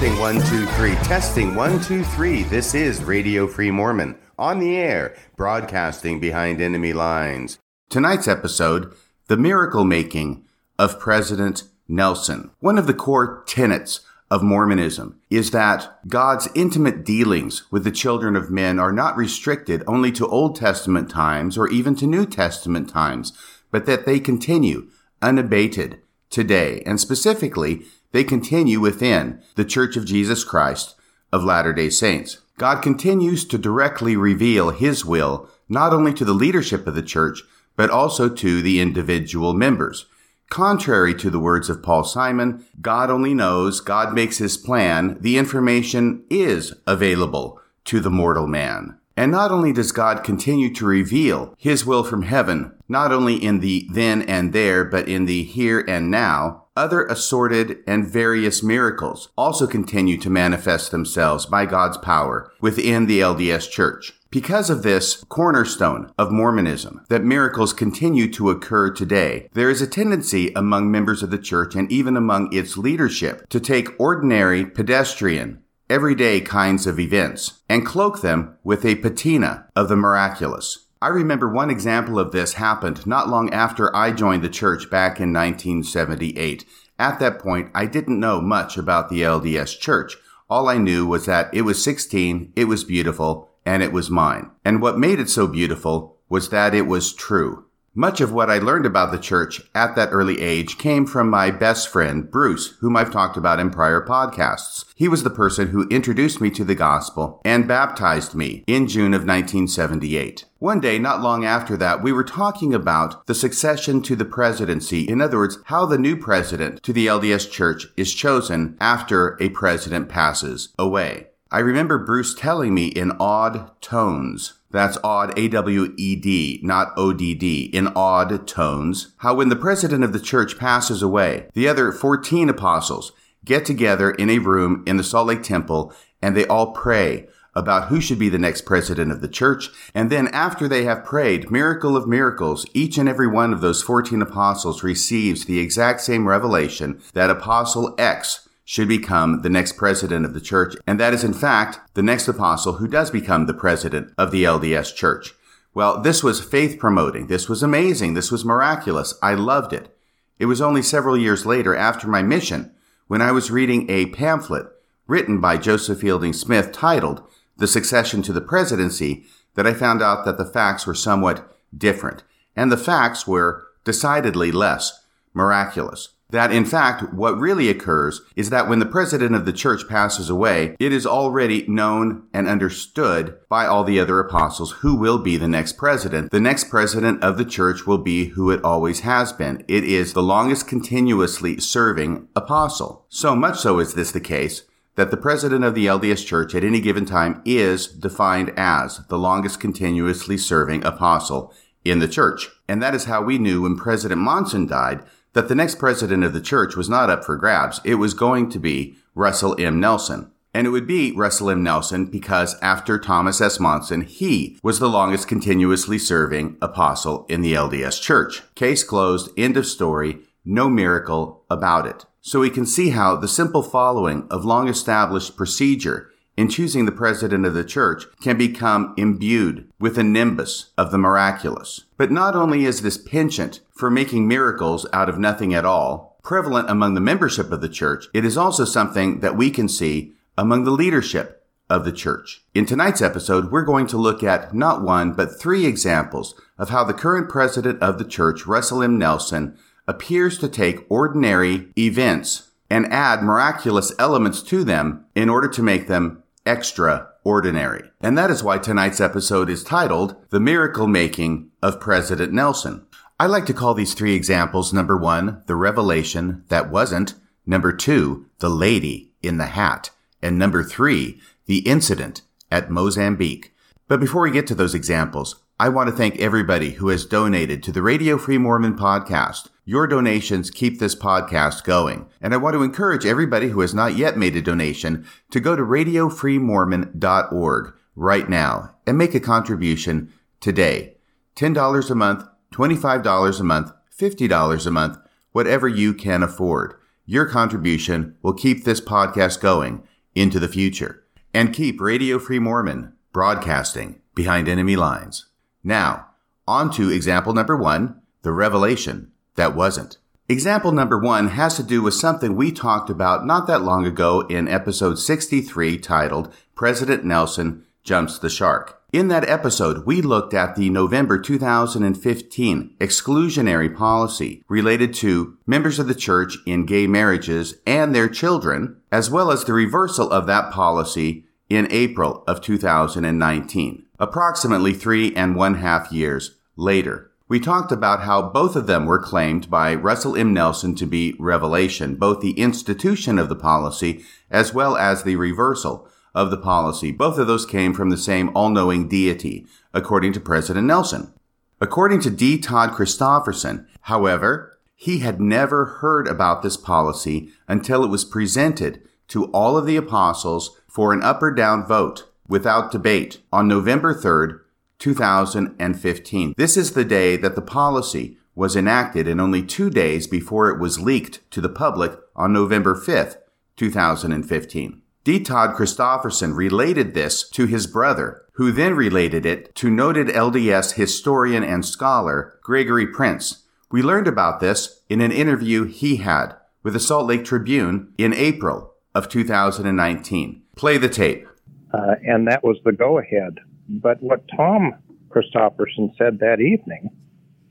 [0.00, 0.94] Testing one, two, three.
[1.04, 2.42] Testing one, two, three.
[2.44, 7.58] This is Radio Free Mormon on the air, broadcasting behind enemy lines.
[7.90, 8.94] Tonight's episode
[9.26, 10.46] The Miracle Making
[10.78, 12.50] of President Nelson.
[12.60, 14.00] One of the core tenets
[14.30, 19.84] of Mormonism is that God's intimate dealings with the children of men are not restricted
[19.86, 23.34] only to Old Testament times or even to New Testament times,
[23.70, 24.88] but that they continue
[25.20, 26.82] unabated today.
[26.86, 27.82] And specifically,
[28.12, 30.94] they continue within the Church of Jesus Christ
[31.32, 32.38] of Latter day Saints.
[32.58, 37.42] God continues to directly reveal His will not only to the leadership of the church,
[37.76, 40.06] but also to the individual members.
[40.50, 45.38] Contrary to the words of Paul Simon, God only knows, God makes his plan, the
[45.38, 48.98] information is available to the mortal man.
[49.16, 53.60] And not only does God continue to reveal his will from heaven, not only in
[53.60, 59.28] the then and there, but in the here and now, other assorted and various miracles
[59.36, 64.12] also continue to manifest themselves by God's power within the LDS Church.
[64.30, 69.88] Because of this cornerstone of Mormonism, that miracles continue to occur today, there is a
[69.88, 75.64] tendency among members of the church and even among its leadership to take ordinary, pedestrian,
[75.88, 80.86] everyday kinds of events and cloak them with a patina of the miraculous.
[81.02, 85.18] I remember one example of this happened not long after I joined the church back
[85.18, 86.66] in 1978.
[86.98, 90.18] At that point, I didn't know much about the LDS church.
[90.50, 94.50] All I knew was that it was 16, it was beautiful, and it was mine.
[94.62, 97.64] And what made it so beautiful was that it was true.
[97.94, 101.50] Much of what I learned about the church at that early age came from my
[101.50, 104.84] best friend, Bruce, whom I've talked about in prior podcasts.
[104.94, 109.12] He was the person who introduced me to the gospel and baptized me in June
[109.12, 110.44] of 1978.
[110.60, 115.08] One day, not long after that, we were talking about the succession to the presidency.
[115.08, 119.48] In other words, how the new president to the LDS church is chosen after a
[119.48, 121.26] president passes away.
[121.50, 128.46] I remember Bruce telling me in awed tones, that's odd, A-W-E-D, not O-D-D, in odd
[128.46, 133.12] tones, how when the president of the church passes away, the other 14 apostles
[133.44, 135.92] get together in a room in the Salt Lake Temple
[136.22, 139.70] and they all pray about who should be the next president of the church.
[139.94, 143.82] And then after they have prayed, miracle of miracles, each and every one of those
[143.82, 150.24] 14 apostles receives the exact same revelation that apostle X should become the next president
[150.24, 150.76] of the church.
[150.86, 154.44] And that is in fact the next apostle who does become the president of the
[154.44, 155.34] LDS church.
[155.74, 157.26] Well, this was faith promoting.
[157.26, 158.14] This was amazing.
[158.14, 159.18] This was miraculous.
[159.20, 159.92] I loved it.
[160.38, 162.72] It was only several years later after my mission
[163.08, 164.68] when I was reading a pamphlet
[165.08, 167.24] written by Joseph Fielding Smith titled
[167.56, 169.24] The Succession to the Presidency
[169.56, 172.22] that I found out that the facts were somewhat different.
[172.54, 175.04] And the facts were decidedly less
[175.34, 176.10] miraculous.
[176.30, 180.30] That in fact, what really occurs is that when the president of the church passes
[180.30, 185.36] away, it is already known and understood by all the other apostles who will be
[185.36, 186.30] the next president.
[186.30, 189.64] The next president of the church will be who it always has been.
[189.68, 193.06] It is the longest continuously serving apostle.
[193.08, 194.62] So much so is this the case
[194.96, 199.18] that the president of the LDS church at any given time is defined as the
[199.18, 201.54] longest continuously serving apostle
[201.84, 202.48] in the church.
[202.68, 205.00] And that is how we knew when President Monson died
[205.32, 207.80] that the next president of the church was not up for grabs.
[207.84, 209.80] It was going to be Russell M.
[209.80, 210.30] Nelson.
[210.52, 211.62] And it would be Russell M.
[211.62, 213.60] Nelson because after Thomas S.
[213.60, 218.42] Monson, he was the longest continuously serving apostle in the LDS church.
[218.56, 222.04] Case closed, end of story, no miracle about it.
[222.20, 226.92] So we can see how the simple following of long established procedure in choosing the
[226.92, 231.84] president of the church can become imbued with a nimbus of the miraculous.
[232.00, 236.70] But not only is this penchant for making miracles out of nothing at all prevalent
[236.70, 240.64] among the membership of the church, it is also something that we can see among
[240.64, 242.42] the leadership of the church.
[242.54, 246.84] In tonight's episode, we're going to look at not one, but three examples of how
[246.84, 248.96] the current president of the church, Russell M.
[248.96, 255.62] Nelson, appears to take ordinary events and add miraculous elements to them in order to
[255.62, 257.90] make them extraordinary.
[258.00, 262.86] And that is why tonight's episode is titled The Miracle Making of President Nelson.
[263.18, 267.14] I like to call these three examples number one, the revelation that wasn't,
[267.46, 269.90] number two, the lady in the hat,
[270.22, 273.54] and number three, the incident at Mozambique.
[273.88, 277.62] But before we get to those examples, I want to thank everybody who has donated
[277.64, 279.48] to the Radio Free Mormon podcast.
[279.66, 282.08] Your donations keep this podcast going.
[282.22, 285.56] And I want to encourage everybody who has not yet made a donation to go
[285.56, 290.10] to radiofreemormon.org right now and make a contribution
[290.40, 290.96] today.
[291.36, 294.98] $10 a month, $25 a month, $50 a month,
[295.32, 296.74] whatever you can afford.
[297.06, 299.82] Your contribution will keep this podcast going
[300.14, 305.26] into the future and keep Radio Free Mormon broadcasting behind enemy lines.
[305.62, 306.08] Now,
[306.46, 309.98] on to example number one, the revelation that wasn't.
[310.28, 314.20] Example number one has to do with something we talked about not that long ago
[314.28, 318.80] in episode 63 titled President Nelson Jumps the Shark.
[318.92, 325.86] In that episode, we looked at the November 2015 exclusionary policy related to members of
[325.86, 330.50] the church in gay marriages and their children, as well as the reversal of that
[330.50, 337.10] policy in April of 2019, approximately three and one half years later.
[337.28, 340.32] We talked about how both of them were claimed by Russell M.
[340.32, 345.88] Nelson to be revelation, both the institution of the policy as well as the reversal
[346.14, 346.92] of the policy.
[346.92, 351.12] Both of those came from the same all-knowing deity, according to President Nelson.
[351.60, 352.38] According to D.
[352.38, 359.26] Todd Christofferson, however, he had never heard about this policy until it was presented to
[359.26, 364.40] all of the apostles for an up or down vote without debate on November 3rd,
[364.78, 366.34] 2015.
[366.36, 370.58] This is the day that the policy was enacted and only two days before it
[370.58, 373.16] was leaked to the public on November 5th,
[373.56, 374.80] 2015.
[375.18, 381.42] Todd Christofferson related this to his brother, who then related it to noted LDS historian
[381.42, 383.44] and scholar Gregory Prince.
[383.72, 388.12] We learned about this in an interview he had with the Salt Lake Tribune in
[388.12, 390.42] April of 2019.
[390.54, 391.26] Play the tape.
[391.72, 393.38] Uh, and that was the go ahead
[393.70, 394.74] but what Tom
[395.08, 396.90] Christofferson said that evening,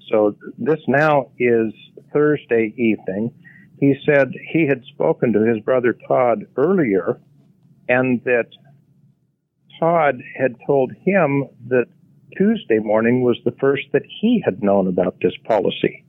[0.09, 1.73] so this now is
[2.11, 3.31] Thursday evening,
[3.79, 7.19] he said he had spoken to his brother Todd earlier
[7.89, 8.45] and that
[9.79, 11.87] Todd had told him that
[12.37, 16.05] Tuesday morning was the first that he had known about this policy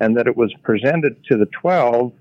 [0.00, 2.12] and that it was presented to the 12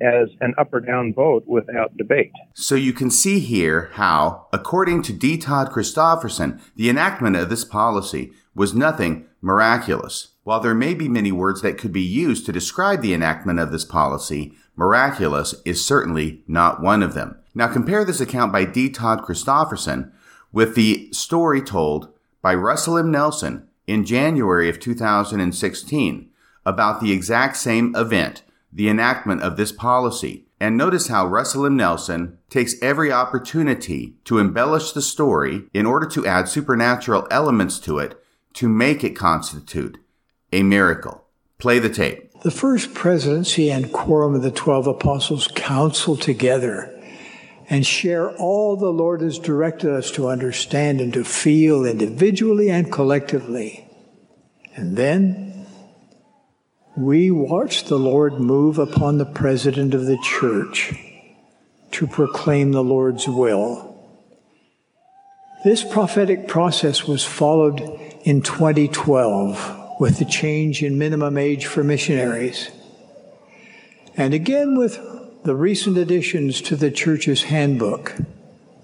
[0.00, 2.32] as an up or down vote without debate.
[2.54, 5.36] So you can see here how, according to D.
[5.36, 10.34] Todd Christofferson, the enactment of this policy was nothing miraculous.
[10.42, 13.72] While there may be many words that could be used to describe the enactment of
[13.72, 17.39] this policy, miraculous is certainly not one of them.
[17.54, 18.90] Now compare this account by D.
[18.90, 20.12] Todd Christofferson
[20.52, 22.12] with the story told
[22.42, 23.10] by Russell M.
[23.10, 26.30] Nelson in January of 2016
[26.64, 28.42] about the exact same event
[28.72, 30.46] the enactment of this policy.
[30.60, 31.76] And notice how Russell M.
[31.76, 37.98] Nelson takes every opportunity to embellish the story in order to add supernatural elements to
[37.98, 38.22] it
[38.54, 39.98] to make it constitute
[40.52, 41.24] a miracle.
[41.58, 42.30] Play the tape.
[42.42, 46.99] The first presidency and quorum of the 12 apostles counsel together
[47.70, 52.90] and share all the Lord has directed us to understand and to feel individually and
[52.90, 53.88] collectively.
[54.74, 55.66] And then
[56.96, 60.92] we watch the Lord move upon the president of the church
[61.92, 63.86] to proclaim the Lord's will.
[65.62, 67.80] This prophetic process was followed
[68.24, 72.70] in 2012 with the change in minimum age for missionaries.
[74.16, 74.98] And again with
[75.42, 78.14] the recent additions to the church's handbook,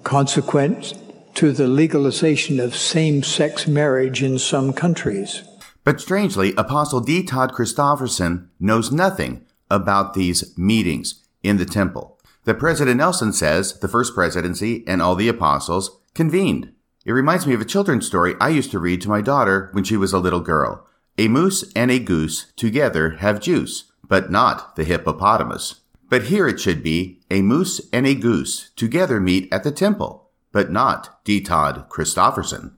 [0.04, 0.94] consequent
[1.34, 5.42] to the legalization of same sex marriage in some countries.
[5.84, 7.22] But strangely, Apostle D.
[7.22, 12.18] Todd Christofferson knows nothing about these meetings in the temple.
[12.44, 16.72] The President Nelson says the first presidency and all the apostles convened.
[17.04, 19.84] It reminds me of a children's story I used to read to my daughter when
[19.84, 20.86] she was a little girl.
[21.18, 25.80] A moose and a goose together have juice, but not the hippopotamus.
[26.08, 30.30] But here it should be a moose and a goose together meet at the temple,
[30.52, 31.40] but not D.
[31.40, 32.72] Todd Christofferson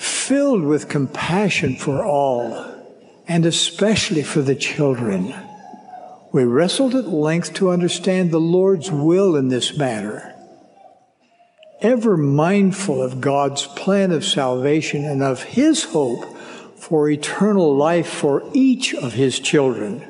[0.00, 2.64] filled with compassion for all,
[3.28, 5.34] and especially for the children.
[6.32, 10.34] We wrestled at length to understand the Lord's will in this matter.
[11.82, 16.24] Ever mindful of God's plan of salvation and of His hope
[16.76, 20.06] for eternal life for each of His children,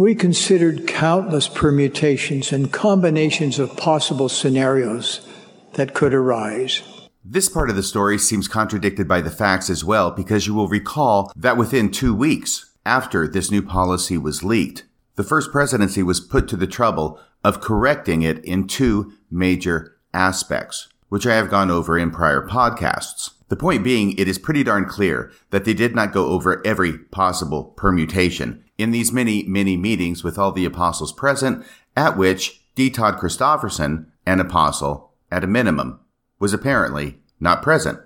[0.00, 5.28] we considered countless permutations and combinations of possible scenarios
[5.74, 6.82] that could arise.
[7.22, 10.68] This part of the story seems contradicted by the facts as well because you will
[10.68, 14.84] recall that within two weeks after this new policy was leaked,
[15.16, 20.88] the first presidency was put to the trouble of correcting it in two major aspects,
[21.10, 23.32] which I have gone over in prior podcasts.
[23.50, 26.96] The point being, it is pretty darn clear that they did not go over every
[26.96, 31.64] possible permutation in these many, many meetings with all the apostles present,
[31.96, 32.90] at which D.
[32.90, 36.00] Todd Christofferson, an apostle, at a minimum,
[36.38, 37.98] was apparently not present.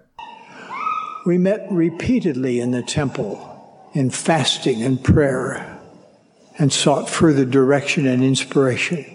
[1.26, 3.50] We met repeatedly in the temple
[3.94, 5.80] in fasting and prayer
[6.58, 9.06] and sought further direction and inspiration.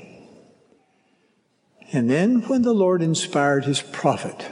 [1.92, 4.48] And then, when the Lord inspired his prophet,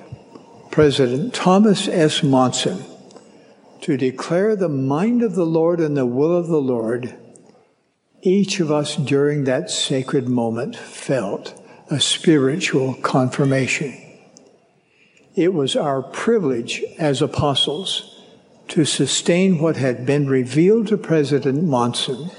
[0.71, 2.23] President Thomas S.
[2.23, 2.83] Monson,
[3.81, 7.15] to declare the mind of the Lord and the will of the Lord,
[8.21, 13.95] each of us during that sacred moment felt a spiritual confirmation.
[15.35, 18.15] It was our privilege as apostles
[18.69, 22.31] to sustain what had been revealed to President Monson.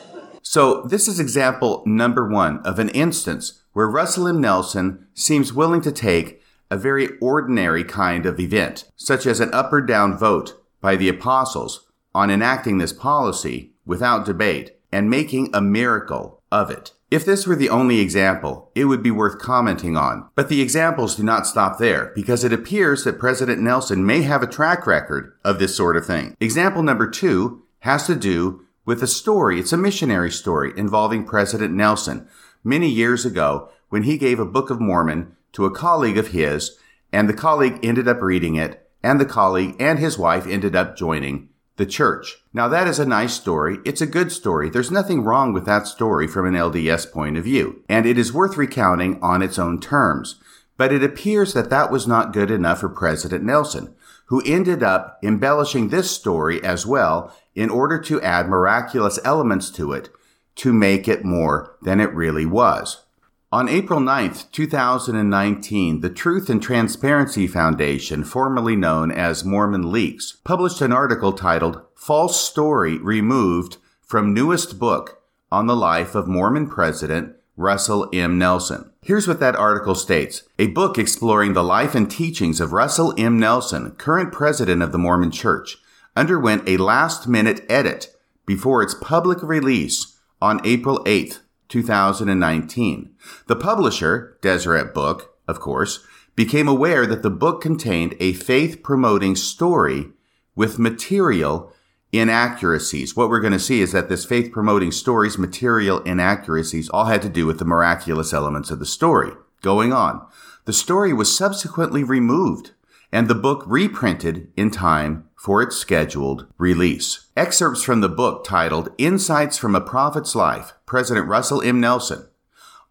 [0.42, 4.40] So, this is example number one of an instance where Russell M.
[4.40, 9.72] Nelson seems willing to take a very ordinary kind of event, such as an up
[9.72, 15.60] or down vote by the apostles on enacting this policy without debate and making a
[15.60, 16.92] miracle of it.
[17.10, 20.28] If this were the only example, it would be worth commenting on.
[20.34, 24.42] But the examples do not stop there because it appears that President Nelson may have
[24.42, 26.36] a track record of this sort of thing.
[26.38, 29.58] Example number two has to do with a story.
[29.58, 32.28] It's a missionary story involving President Nelson
[32.62, 36.78] many years ago when he gave a Book of Mormon to a colleague of his
[37.10, 40.94] and the colleague ended up reading it and the colleague and his wife ended up
[40.94, 41.48] joining
[41.78, 42.36] the church.
[42.52, 43.78] Now that is a nice story.
[43.86, 44.68] It's a good story.
[44.68, 48.34] There's nothing wrong with that story from an LDS point of view, and it is
[48.34, 50.38] worth recounting on its own terms.
[50.76, 53.94] But it appears that that was not good enough for President Nelson,
[54.26, 59.92] who ended up embellishing this story as well in order to add miraculous elements to
[59.92, 60.10] it
[60.56, 63.06] to make it more than it really was.
[63.50, 70.82] On April 9, 2019, the Truth and Transparency Foundation, formerly known as Mormon Leaks, published
[70.82, 77.36] an article titled False Story Removed from Newest Book on the Life of Mormon President
[77.56, 78.36] Russell M.
[78.36, 78.92] Nelson.
[79.00, 80.42] Here's what that article states.
[80.58, 83.40] A book exploring the life and teachings of Russell M.
[83.40, 85.78] Nelson, current president of the Mormon Church,
[86.14, 88.14] underwent a last minute edit
[88.44, 93.10] before its public release on April 8, 2019.
[93.46, 99.34] The publisher, Deseret Book, of course, became aware that the book contained a faith promoting
[99.34, 100.10] story
[100.54, 101.72] with material
[102.12, 103.16] inaccuracies.
[103.16, 107.22] What we're going to see is that this faith promoting story's material inaccuracies all had
[107.22, 109.32] to do with the miraculous elements of the story.
[109.62, 110.26] Going on.
[110.64, 112.72] The story was subsequently removed
[113.12, 117.28] and the book reprinted in time for its scheduled release.
[117.36, 121.80] Excerpts from the book titled Insights from a Prophet's Life, President Russell M.
[121.80, 122.26] Nelson,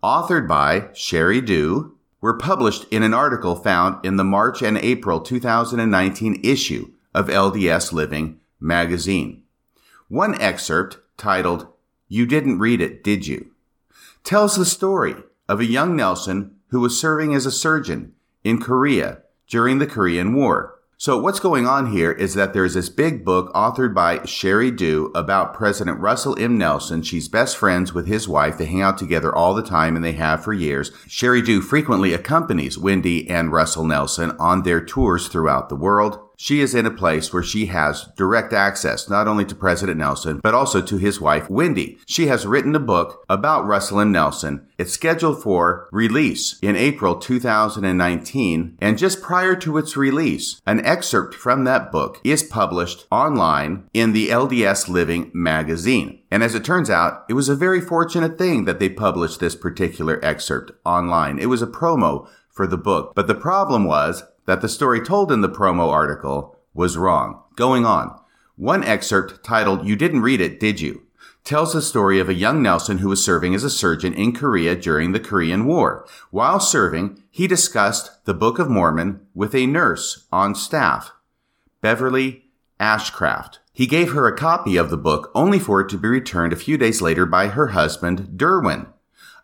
[0.02, 5.20] authored by Sheri Dew, were published in an article found in the March and April
[5.20, 9.44] 2019 issue of LDS Living magazine.
[10.08, 11.68] One excerpt, titled
[12.08, 13.52] You Didn't Read It, Did You?
[14.24, 15.16] tells the story
[15.50, 18.14] of a young Nelson who was serving as a surgeon
[18.44, 20.77] in Korea during the Korean War.
[21.00, 25.12] So what's going on here is that there's this big book authored by Sheri Dew
[25.14, 26.58] about President Russell M.
[26.58, 27.04] Nelson.
[27.04, 28.58] She's best friends with his wife.
[28.58, 30.90] They hang out together all the time and they have for years.
[31.08, 36.62] Sheri Dew frequently accompanies Wendy and Russell Nelson on their tours throughout the world she
[36.62, 40.54] is in a place where she has direct access not only to President Nelson, but
[40.54, 41.98] also to his wife, Wendy.
[42.06, 44.12] She has written a book about Russell M.
[44.12, 44.68] Nelson.
[44.78, 48.78] It's scheduled for release in April 2019.
[48.80, 54.14] And just prior to its release, an excerpt from that book is published online in
[54.14, 56.22] the LDS Living magazine.
[56.30, 59.56] And as it turns out, it was a very fortunate thing that they published this
[59.56, 61.40] particular excerpt online.
[61.40, 63.14] It was a promo for the book.
[63.16, 67.44] But the problem was that the story told in the promo article was wrong.
[67.56, 68.20] Going on.
[68.56, 71.04] One excerpt titled You Didn't Read It, Did You?
[71.44, 74.76] tells the story of a young Nelson who was serving as a surgeon in Korea
[74.76, 76.06] during the Korean War.
[76.30, 81.14] While serving, he discussed the Book of Mormon with a nurse on staff,
[81.80, 82.44] Beverly
[82.82, 83.60] Ashcraft.
[83.72, 86.58] He gave her a copy of the book only for it to be returned a
[86.58, 88.88] few days later by her husband, Derwin,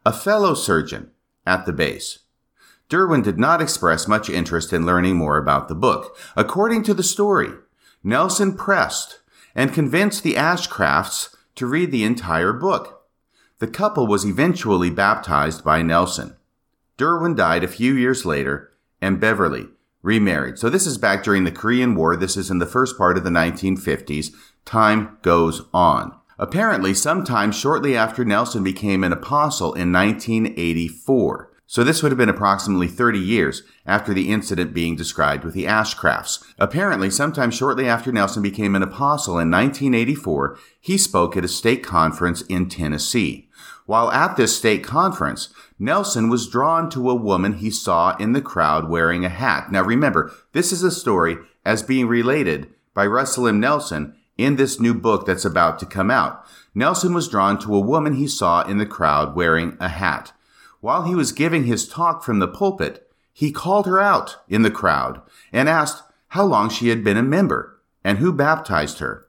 [0.05, 1.11] a fellow surgeon
[1.45, 2.19] at the base.
[2.89, 6.17] Derwin did not express much interest in learning more about the book.
[6.35, 7.49] According to the story,
[8.03, 9.19] Nelson pressed
[9.55, 13.07] and convinced the Ashcrafts to read the entire book.
[13.59, 16.35] The couple was eventually baptized by Nelson.
[16.97, 18.71] Derwin died a few years later,
[19.01, 19.67] and Beverly
[20.01, 20.59] remarried.
[20.59, 22.15] So this is back during the Korean War.
[22.15, 24.33] This is in the first part of the 1950s.
[24.65, 26.13] Time goes on.
[26.37, 32.29] Apparently, sometime shortly after Nelson became an apostle in 1984, so this would have been
[32.29, 36.43] approximately 30 years after the incident being described with the Ashcrafts.
[36.59, 41.83] Apparently, sometime shortly after Nelson became an apostle in 1984, he spoke at a stake
[41.83, 43.49] conference in Tennessee.
[43.85, 48.41] While at this stake conference, Nelson was drawn to a woman he saw in the
[48.41, 49.71] crowd wearing a hat.
[49.71, 53.59] Now remember, this is a story as being related by Russell M.
[53.59, 56.45] Nelson in this new book that's about to come out.
[56.75, 60.32] Nelson was drawn to a woman he saw in the crowd wearing a hat.
[60.83, 64.69] While he was giving his talk from the pulpit, he called her out in the
[64.69, 65.21] crowd
[65.53, 69.25] and asked how long she had been a member and who baptized her.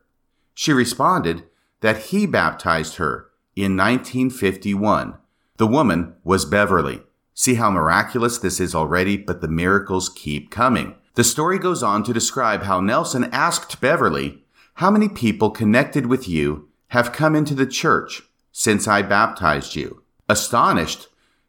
[0.52, 1.44] She responded
[1.80, 5.14] that he baptized her in 1951.
[5.56, 7.02] The woman was Beverly.
[7.34, 10.96] See how miraculous this is already, but the miracles keep coming.
[11.14, 14.42] The story goes on to describe how Nelson asked Beverly,
[14.74, 20.02] How many people connected with you have come into the church since I baptized you?
[20.28, 21.06] Astonished,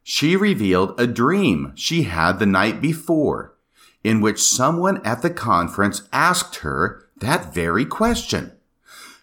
[0.08, 3.52] she revealed a dream she had the night before
[4.04, 8.52] in which someone at the conference asked her that very question.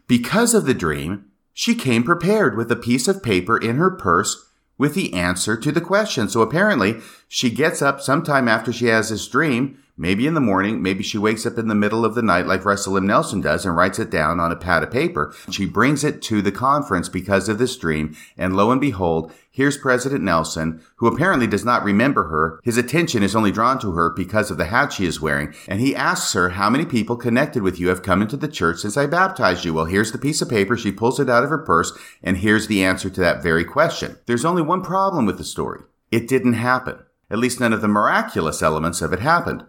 [0.09, 1.23] Because of the dream,
[1.53, 5.71] she came prepared with a piece of paper in her purse with the answer to
[5.71, 6.27] the question.
[6.27, 6.99] So apparently,
[7.29, 11.17] she gets up sometime after she has this dream Maybe in the morning, maybe she
[11.17, 13.07] wakes up in the middle of the night like Russell M.
[13.07, 15.33] Nelson does and writes it down on a pad of paper.
[15.49, 18.13] She brings it to the conference because of this dream.
[18.37, 22.59] And lo and behold, here's President Nelson, who apparently does not remember her.
[22.65, 25.55] His attention is only drawn to her because of the hat she is wearing.
[25.69, 28.79] And he asks her, how many people connected with you have come into the church
[28.79, 29.73] since I baptized you?
[29.73, 30.75] Well, here's the piece of paper.
[30.75, 34.17] She pulls it out of her purse and here's the answer to that very question.
[34.25, 35.79] There's only one problem with the story.
[36.11, 36.99] It didn't happen.
[37.31, 39.63] At least none of the miraculous elements of it happened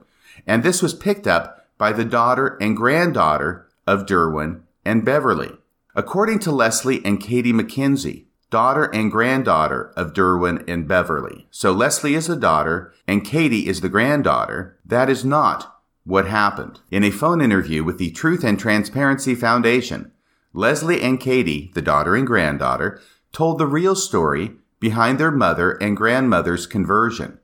[0.46, 5.52] and this was picked up by the daughter and granddaughter of Derwin and Beverly.
[5.94, 11.46] According to Leslie and Katie McKenzie, daughter and granddaughter of Derwin and Beverly.
[11.50, 14.78] So Leslie is the daughter and Katie is the granddaughter.
[14.84, 16.80] That is not what happened.
[16.90, 20.12] In a phone interview with the Truth and Transparency Foundation,
[20.52, 23.00] Leslie and Katie, the daughter and granddaughter,
[23.32, 27.38] told the real story behind their mother and grandmother's conversion.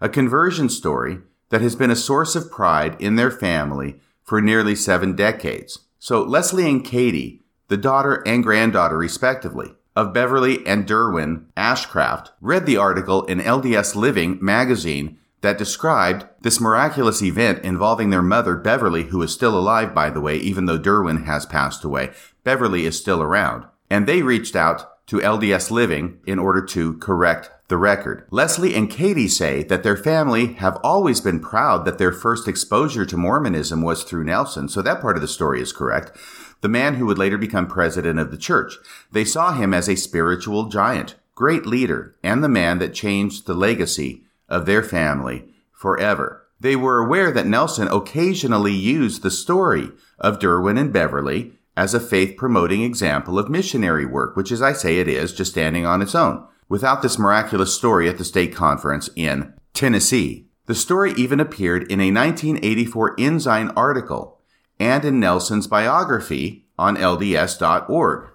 [0.00, 1.18] A conversion story
[1.50, 5.80] that has been a source of pride in their family for nearly seven decades.
[5.98, 12.66] So Leslie and Katie, the daughter and granddaughter respectively, of Beverly and Derwin Ashcraft, read
[12.66, 19.04] the article in LDS Living magazine that described this miraculous event involving their mother, Beverly,
[19.04, 22.10] who is still alive, by the way, even though Derwin has passed away.
[22.44, 23.64] Beverly is still around.
[23.90, 28.26] And they reached out to LDS Living in order to correct the record.
[28.30, 33.04] Leslie and Katie say that their family have always been proud that their first exposure
[33.04, 36.16] to Mormonism was through Nelson, so that part of the story is correct.
[36.62, 38.76] The man who would later become president of the church.
[39.12, 43.54] They saw him as a spiritual giant, great leader, and the man that changed the
[43.54, 46.46] legacy of their family forever.
[46.58, 52.00] They were aware that Nelson occasionally used the story of Derwin and Beverly as a
[52.00, 56.02] faith promoting example of missionary work, which as I say it is, just standing on
[56.02, 60.46] its own without this miraculous story at the stake conference in Tennessee.
[60.66, 64.40] The story even appeared in a 1984 Ensign article
[64.78, 68.30] and in Nelson's biography on LDS.org.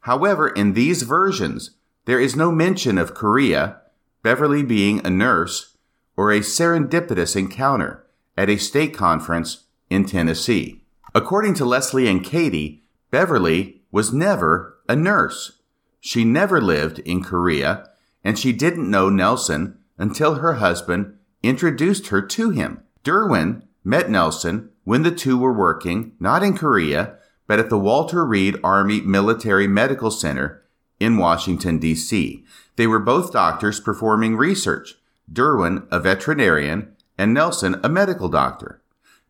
[0.00, 1.70] However, in these versions,
[2.04, 3.80] there is no mention of Korea,
[4.22, 5.76] Beverly being a nurse,
[6.16, 8.04] or a serendipitous encounter
[8.36, 10.82] at a stake conference in Tennessee.
[11.14, 15.60] According to Leslie and Katie, Beverly was never a nurse.
[16.04, 17.88] She never lived in Korea,
[18.24, 22.82] and she didn't know Nelson until her husband introduced her to him.
[23.04, 28.26] Derwin met Nelson when the two were working not in Korea, but at the Walter
[28.26, 30.64] Reed Army Military Medical Center
[30.98, 32.44] in Washington, D.C.
[32.74, 34.96] They were both doctors performing research,
[35.32, 38.82] Derwin a veterinarian and Nelson a medical doctor.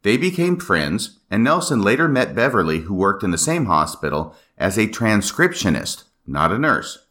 [0.04, 4.78] They became friends, and Nelson later met Beverly, who worked in the same hospital, as
[4.78, 7.06] a transcriptionist not a nurse.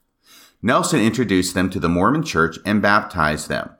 [0.62, 3.71] Nelson introduced them to the Mormon church and baptized them.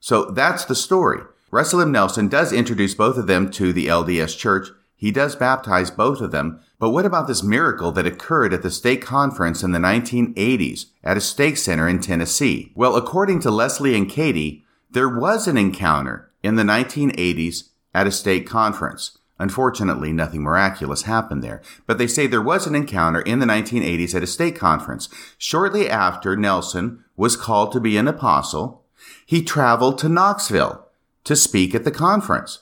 [0.00, 1.20] So that's the story.
[1.50, 1.86] Russell.
[1.86, 4.68] Nelson does introduce both of them to the LDS church.
[4.94, 6.60] He does baptize both of them.
[6.78, 11.16] But what about this miracle that occurred at the stake conference in the 1980s at
[11.16, 12.72] a stake center in Tennessee?
[12.74, 18.12] Well, according to Leslie and Katie, there was an encounter in the 1980s at a
[18.12, 19.18] stake conference.
[19.38, 24.14] Unfortunately, nothing miraculous happened there, but they say there was an encounter in the 1980s
[24.14, 25.08] at a stake conference.
[25.36, 28.84] Shortly after Nelson was called to be an apostle,
[29.26, 30.86] he traveled to Knoxville
[31.24, 32.60] to speak at the conference.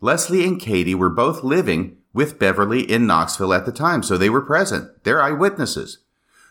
[0.00, 4.30] Leslie and Katie were both living with Beverly in Knoxville at the time, so they
[4.30, 5.04] were present.
[5.04, 5.98] They're eyewitnesses.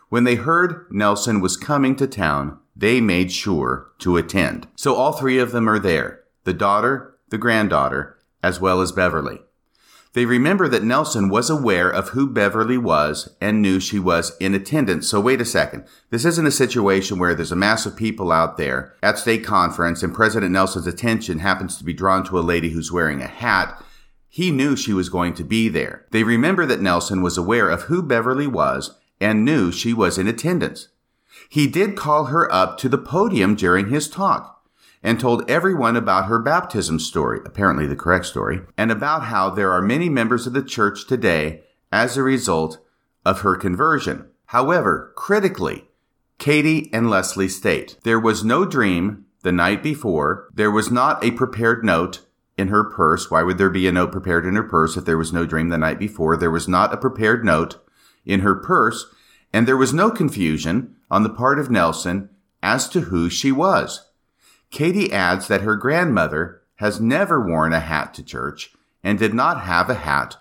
[0.10, 4.68] When they heard Nelson was coming to town, they made sure to attend.
[4.76, 9.40] So all three of them are there the daughter, the granddaughter, as well as Beverly.
[10.16, 14.56] They remember that Nelson was aware of who Beverly was and knew she was in
[14.56, 15.10] attendance.
[15.10, 15.84] So wait a second.
[16.10, 20.04] This isn't a situation where there's a mass of people out there at stake conference
[20.04, 23.84] and President Nelson's attention happens to be drawn to a lady who's wearing a hat.
[24.30, 26.06] He knew she was going to be there.
[26.12, 30.30] They remember that Nelson was aware of who Beverly was and knew she was in
[30.30, 30.88] attendance.
[31.50, 34.55] He did call her up to the podium during his talk
[35.06, 39.72] and told everyone about her baptism story, apparently the correct story, and about how there
[39.72, 42.80] are many members of the church today as a result
[43.24, 44.26] of her conversion.
[44.48, 45.86] However, critically,
[46.40, 51.30] Katie and Leslie state there was no dream the night before, there was not a
[51.30, 52.22] prepared note
[52.58, 53.30] in her purse.
[53.30, 55.70] Why would there be a note prepared in her purse if there was no dream
[55.70, 56.36] the night before?
[56.36, 57.78] There was not a prepared note
[58.26, 59.06] in her purse,
[59.54, 62.30] and there was no confusion on the part of Nelson
[62.64, 64.10] as to who she was.
[64.72, 68.72] Katie adds that her grandmother has never worn a hat to church
[69.04, 70.38] and did not have a hat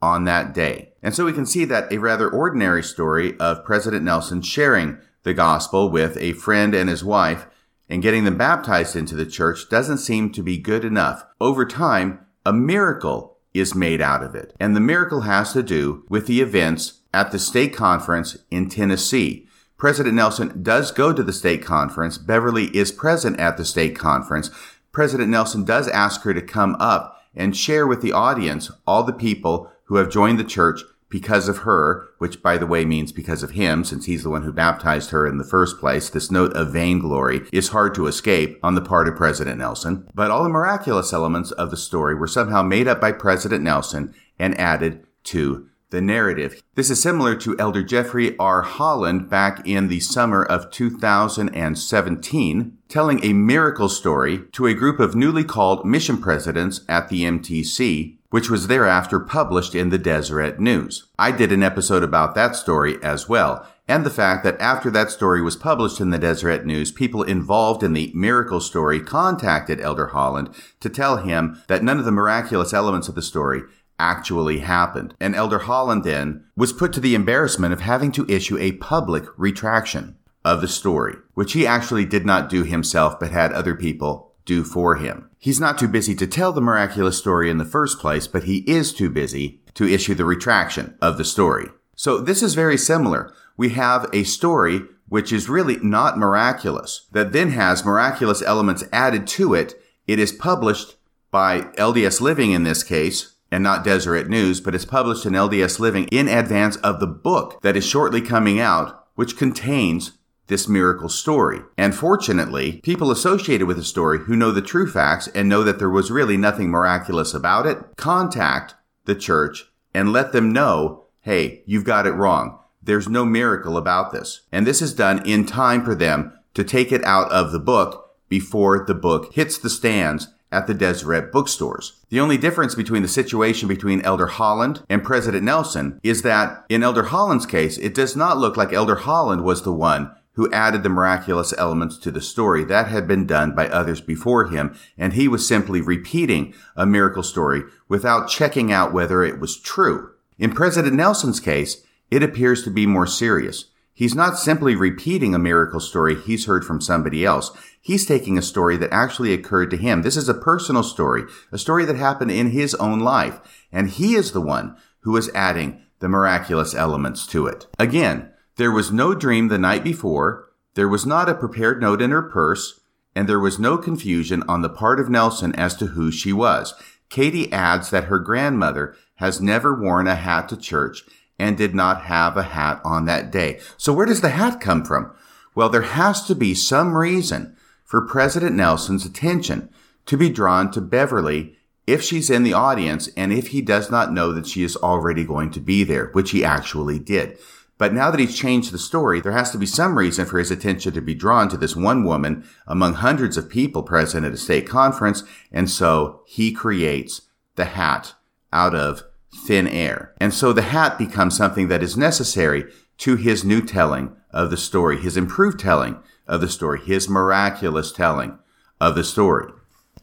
[0.00, 0.92] on that day.
[1.02, 5.34] And so we can see that a rather ordinary story of President Nelson sharing the
[5.34, 7.46] gospel with a friend and his wife
[7.88, 11.24] and getting them baptized into the church doesn't seem to be good enough.
[11.40, 14.54] Over time, a miracle is made out of it.
[14.58, 19.46] And the miracle has to do with the events at the stake conference in Tennessee.
[19.84, 22.16] President Nelson does go to the stake conference.
[22.16, 24.48] Beverly is present at the stake conference.
[24.92, 29.12] President Nelson does ask her to come up and share with the audience all the
[29.12, 33.42] people who have joined the church because of her, which by the way means because
[33.42, 36.54] of him, since he's the one who baptized her in the first place, this note
[36.54, 40.08] of vainglory is hard to escape on the part of President Nelson.
[40.14, 44.14] But all the miraculous elements of the story were somehow made up by President Nelson
[44.38, 46.62] and added to the narrative.
[46.74, 48.60] This is similar to Elder Jeffrey R.
[48.62, 55.14] Holland back in the summer of 2017, telling a miracle story to a group of
[55.14, 61.06] newly called mission presidents at the MTC which was thereafter published in the Deseret News.
[61.16, 65.12] I did an episode about that story as well, and the fact that after that
[65.12, 70.08] story was published in the Deseret News, people involved in the miracle story contacted Elder
[70.08, 73.62] Holland to tell him that none of the miraculous elements of the story
[73.98, 75.14] actually happened.
[75.20, 79.24] And Elder Holland then was put to the embarrassment of having to issue a public
[79.36, 84.32] retraction of the story, which he actually did not do himself but had other people
[84.44, 85.30] do for him.
[85.38, 88.58] He's not too busy to tell the miraculous story in the first place, but he
[88.58, 91.68] is too busy to issue the retraction of the story.
[91.96, 93.32] So this is very similar.
[93.56, 99.26] We have a story which is really not miraculous, that then has miraculous elements added
[99.28, 99.74] to it.
[100.06, 100.96] It is published
[101.30, 105.78] by LDS Living in this case, and not Deseret News, but it's published in LDS
[105.78, 111.08] Living in advance of the book that is shortly coming out, which contains this miracle
[111.08, 111.60] story.
[111.78, 115.78] And fortunately, people associated with the story who know the true facts and know that
[115.78, 121.62] there was really nothing miraculous about it contact the church and let them know, hey,
[121.64, 122.58] you've got it wrong.
[122.82, 124.42] There's no miracle about this.
[124.50, 128.16] And this is done in time for them to take it out of the book
[128.28, 132.00] before the book hits the stands at the Deseret bookstores.
[132.08, 136.82] The only difference between the situation between Elder Holland and President Nelson is that in
[136.82, 140.82] Elder Holland's case, it does not look like Elder Holland was the one who added
[140.82, 142.64] the miraculous elements to the story.
[142.64, 147.22] That had been done by others before him, and he was simply repeating a miracle
[147.22, 150.12] story without checking out whether it was true.
[150.38, 153.66] In President Nelson's case, it appears to be more serious.
[153.96, 157.52] He's not simply repeating a miracle story he's heard from somebody else.
[157.80, 160.02] He's taking a story that actually occurred to him.
[160.02, 163.38] This is a personal story, a story that happened in his own life,
[163.70, 167.66] and he is the one who is adding the miraculous elements to it.
[167.78, 172.10] Again, there was no dream the night before, there was not a prepared note in
[172.10, 172.80] her purse,
[173.14, 176.74] and there was no confusion on the part of Nelson as to who she was.
[177.10, 181.04] Katie adds that her grandmother has never worn a hat to church
[181.38, 183.60] and did not have a hat on that day.
[183.76, 185.12] So where does the hat come from?
[185.54, 189.70] Well, there has to be some reason for President Nelson's attention
[190.06, 194.12] to be drawn to Beverly if she's in the audience and if he does not
[194.12, 197.38] know that she is already going to be there, which he actually did.
[197.76, 200.50] But now that he's changed the story, there has to be some reason for his
[200.50, 204.36] attention to be drawn to this one woman among hundreds of people present at a
[204.36, 205.24] stake conference.
[205.52, 207.22] And so he creates
[207.56, 208.14] the hat
[208.52, 209.02] out of
[209.46, 210.14] thin air.
[210.18, 212.64] And so the hat becomes something that is necessary
[212.98, 217.92] to his new telling of the story, his improved telling of the story, his miraculous
[217.92, 218.38] telling
[218.80, 219.52] of the story.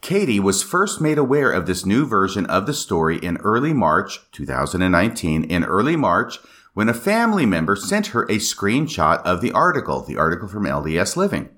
[0.01, 4.19] Katie was first made aware of this new version of the story in early March
[4.31, 5.43] 2019.
[5.43, 6.39] In early March,
[6.73, 11.15] when a family member sent her a screenshot of the article, the article from LDS
[11.15, 11.49] Living.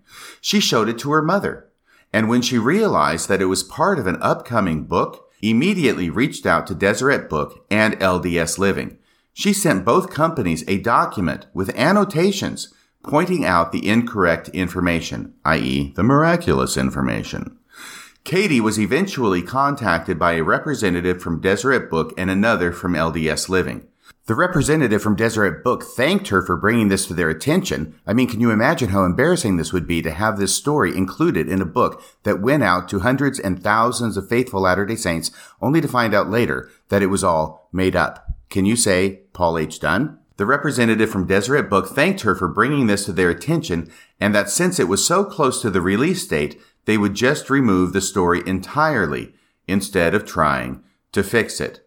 [0.41, 1.69] She showed it to her mother.
[2.11, 6.65] And when she realized that it was part of an upcoming book, immediately reached out
[6.67, 8.97] to Deseret Book and LDS Living.
[9.33, 16.03] She sent both companies a document with annotations pointing out the incorrect information, i.e., the
[16.03, 17.57] miraculous information.
[18.23, 23.85] Katie was eventually contacted by a representative from Deseret Book and another from LDS Living.
[24.25, 27.99] The representative from Deseret Book thanked her for bringing this to their attention.
[28.07, 31.49] I mean, can you imagine how embarrassing this would be to have this story included
[31.49, 35.29] in a book that went out to hundreds and thousands of faithful Latter-day Saints
[35.61, 38.25] only to find out later that it was all made up?
[38.49, 39.81] Can you say Paul H.
[39.81, 40.19] Dunn?
[40.37, 44.49] The representative from Deseret Book thanked her for bringing this to their attention and that
[44.49, 48.41] since it was so close to the release date, they would just remove the story
[48.45, 49.33] entirely
[49.67, 50.81] instead of trying
[51.11, 51.82] to fix it.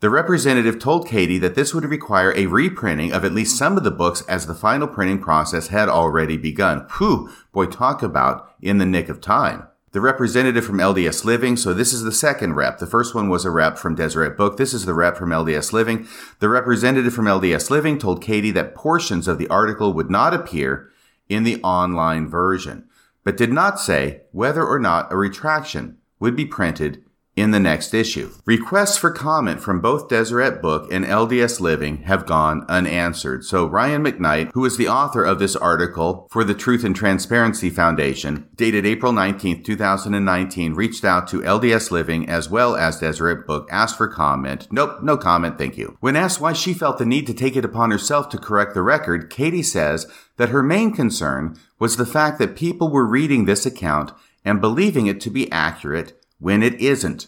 [0.00, 3.84] The representative told Katie that this would require a reprinting of at least some of
[3.84, 6.86] the books as the final printing process had already begun.
[6.98, 9.68] Whew, boy, talk about in the nick of time.
[9.92, 12.78] The representative from LDS Living, so this is the second rep.
[12.78, 14.56] The first one was a rep from Deseret Book.
[14.56, 16.08] This is the rep from LDS Living.
[16.40, 20.90] The representative from LDS Living told Katie that portions of the article would not appear
[21.28, 22.88] in the online version,
[23.22, 27.04] but did not say whether or not a retraction would be printed
[27.36, 28.30] in the next issue.
[28.44, 33.44] Requests for comment from both Deseret Book and LDS Living have gone unanswered.
[33.44, 37.70] So Ryan McKnight, who is the author of this article for the Truth and Transparency
[37.70, 43.68] Foundation, dated April 19, 2019, reached out to LDS Living as well as Deseret Book,
[43.70, 44.68] asked for comment.
[44.70, 45.96] Nope, no comment, thank you.
[46.00, 48.82] When asked why she felt the need to take it upon herself to correct the
[48.82, 53.66] record, Katie says that her main concern was the fact that people were reading this
[53.66, 54.12] account
[54.44, 56.12] and believing it to be accurate
[56.44, 57.26] when it isn't.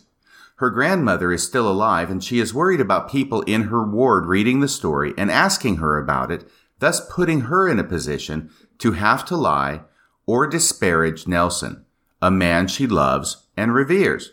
[0.57, 4.61] Her grandmother is still alive and she is worried about people in her ward reading
[4.61, 6.46] the story and asking her about it,
[6.81, 9.81] thus putting her in a position to have to lie
[10.26, 11.87] or disparage Nelson,
[12.20, 14.33] a man she loves and reveres.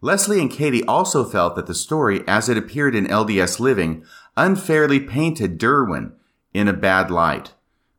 [0.00, 4.04] Leslie and Katie also felt that the story, as it appeared in LDS Living,
[4.36, 6.14] unfairly painted Derwin
[6.52, 7.52] in a bad light,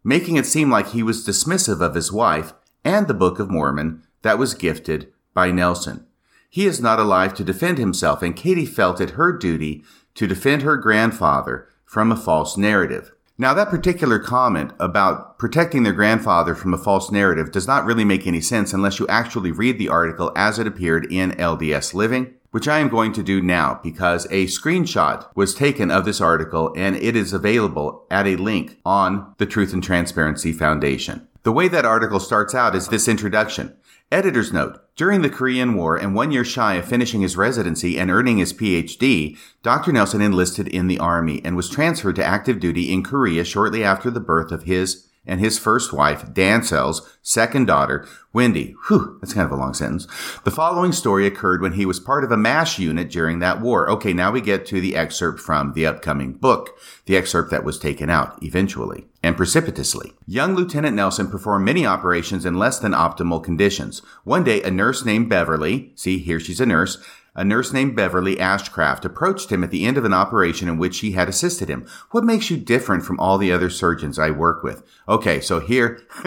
[0.04, 2.52] making it seem like he was dismissive of his wife
[2.84, 6.06] and the Book of Mormon that was gifted by Nelson.
[6.50, 9.84] He is not alive to defend himself, and Katie felt it her duty
[10.16, 13.12] to defend her grandfather from a false narrative.
[13.38, 18.06] Now, that particular comment about protecting their grandfather from a false narrative does not really
[18.06, 22.36] make any sense unless you actually read the article as it appeared in LDS Living,
[22.52, 26.74] which I am going to do now because a screenshot was taken of this article
[26.78, 31.28] and it is available at a link on the Truth and Transparency Foundation.
[31.44, 33.76] The way that article starts out is this introduction.
[34.12, 34.78] Editor's note.
[34.98, 38.52] During the Korean War and one year shy of finishing his residency and earning his
[38.52, 39.94] PhD, Dr.
[39.94, 44.12] Nelson enlisted in the Army and was transferred to active duty in Korea shortly after
[44.12, 48.76] the birth of his and his first wife, Dantzel's second daughter, Wendy.
[48.88, 50.08] Whew, that's kind of a long sentence.
[50.44, 53.90] The following story occurred when he was part of a MASH unit during that war.
[53.90, 57.78] Okay, now we get to the excerpt from the upcoming book, the excerpt that was
[57.78, 60.14] taken out eventually and precipitously.
[60.26, 64.02] Young Lieutenant Nelson performed many operations in less than optimal conditions.
[64.24, 66.98] One day, a nurse named Beverly, see, here she's a nurse,
[67.34, 71.00] a nurse named Beverly Ashcraft approached him at the end of an operation in which
[71.00, 71.88] he had assisted him.
[72.12, 74.84] What makes you different from all the other surgeons I work with?
[75.08, 76.02] Okay, so here,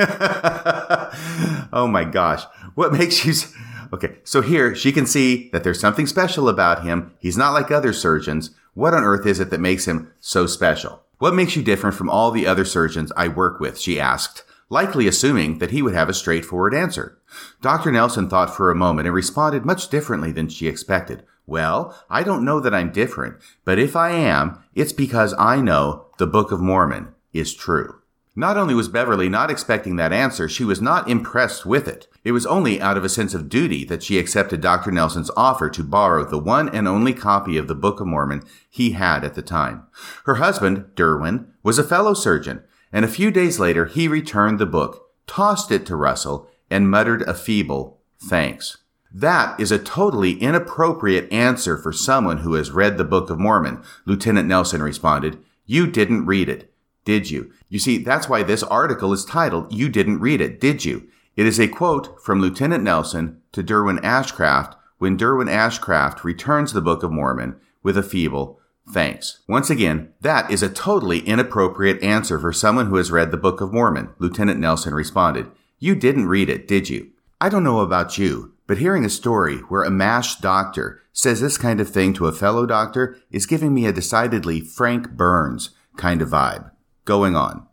[1.72, 3.34] oh my gosh, what makes you,
[3.92, 7.12] okay, so here she can see that there's something special about him.
[7.18, 8.50] He's not like other surgeons.
[8.72, 11.02] What on earth is it that makes him so special?
[11.18, 13.78] What makes you different from all the other surgeons I work with?
[13.78, 17.18] She asked likely assuming that he would have a straightforward answer.
[17.60, 17.92] Dr.
[17.92, 21.22] Nelson thought for a moment and responded much differently than she expected.
[21.46, 26.06] Well, I don't know that I'm different, but if I am, it's because I know
[26.18, 28.00] the Book of Mormon is true.
[28.36, 32.08] Not only was Beverly not expecting that answer, she was not impressed with it.
[32.24, 34.90] It was only out of a sense of duty that she accepted Dr.
[34.90, 38.90] Nelson's offer to borrow the one and only copy of the Book of Mormon he
[38.92, 39.84] had at the time.
[40.24, 42.64] Her husband, Derwin, was a fellow surgeon,
[42.94, 47.22] and a few days later he returned the book, tossed it to Russell, and muttered
[47.22, 48.78] a feeble thanks.
[49.12, 53.82] That is a totally inappropriate answer for someone who has read the Book of Mormon,
[54.06, 55.38] Lieutenant Nelson responded.
[55.66, 56.72] You didn't read it,
[57.04, 57.52] did you?
[57.68, 61.08] You see, that's why this article is titled, You Didn't Read It, Did You?
[61.36, 66.80] It is a quote from Lieutenant Nelson to Derwin Ashcraft when Derwin Ashcraft returns the
[66.80, 68.60] Book of Mormon with a feeble
[68.92, 69.40] Thanks.
[69.48, 73.60] Once again, that is a totally inappropriate answer for someone who has read the Book
[73.60, 75.50] of Mormon, Lieutenant Nelson responded.
[75.78, 77.10] You didn't read it, did you?
[77.40, 81.58] I don't know about you, but hearing a story where a MASH doctor says this
[81.58, 86.20] kind of thing to a fellow doctor is giving me a decidedly Frank Burns kind
[86.20, 86.70] of vibe.
[87.04, 87.66] Going on.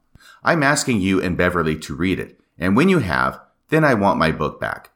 [0.43, 4.19] I'm asking you and Beverly to read it, and when you have, then I want
[4.19, 4.91] my book back.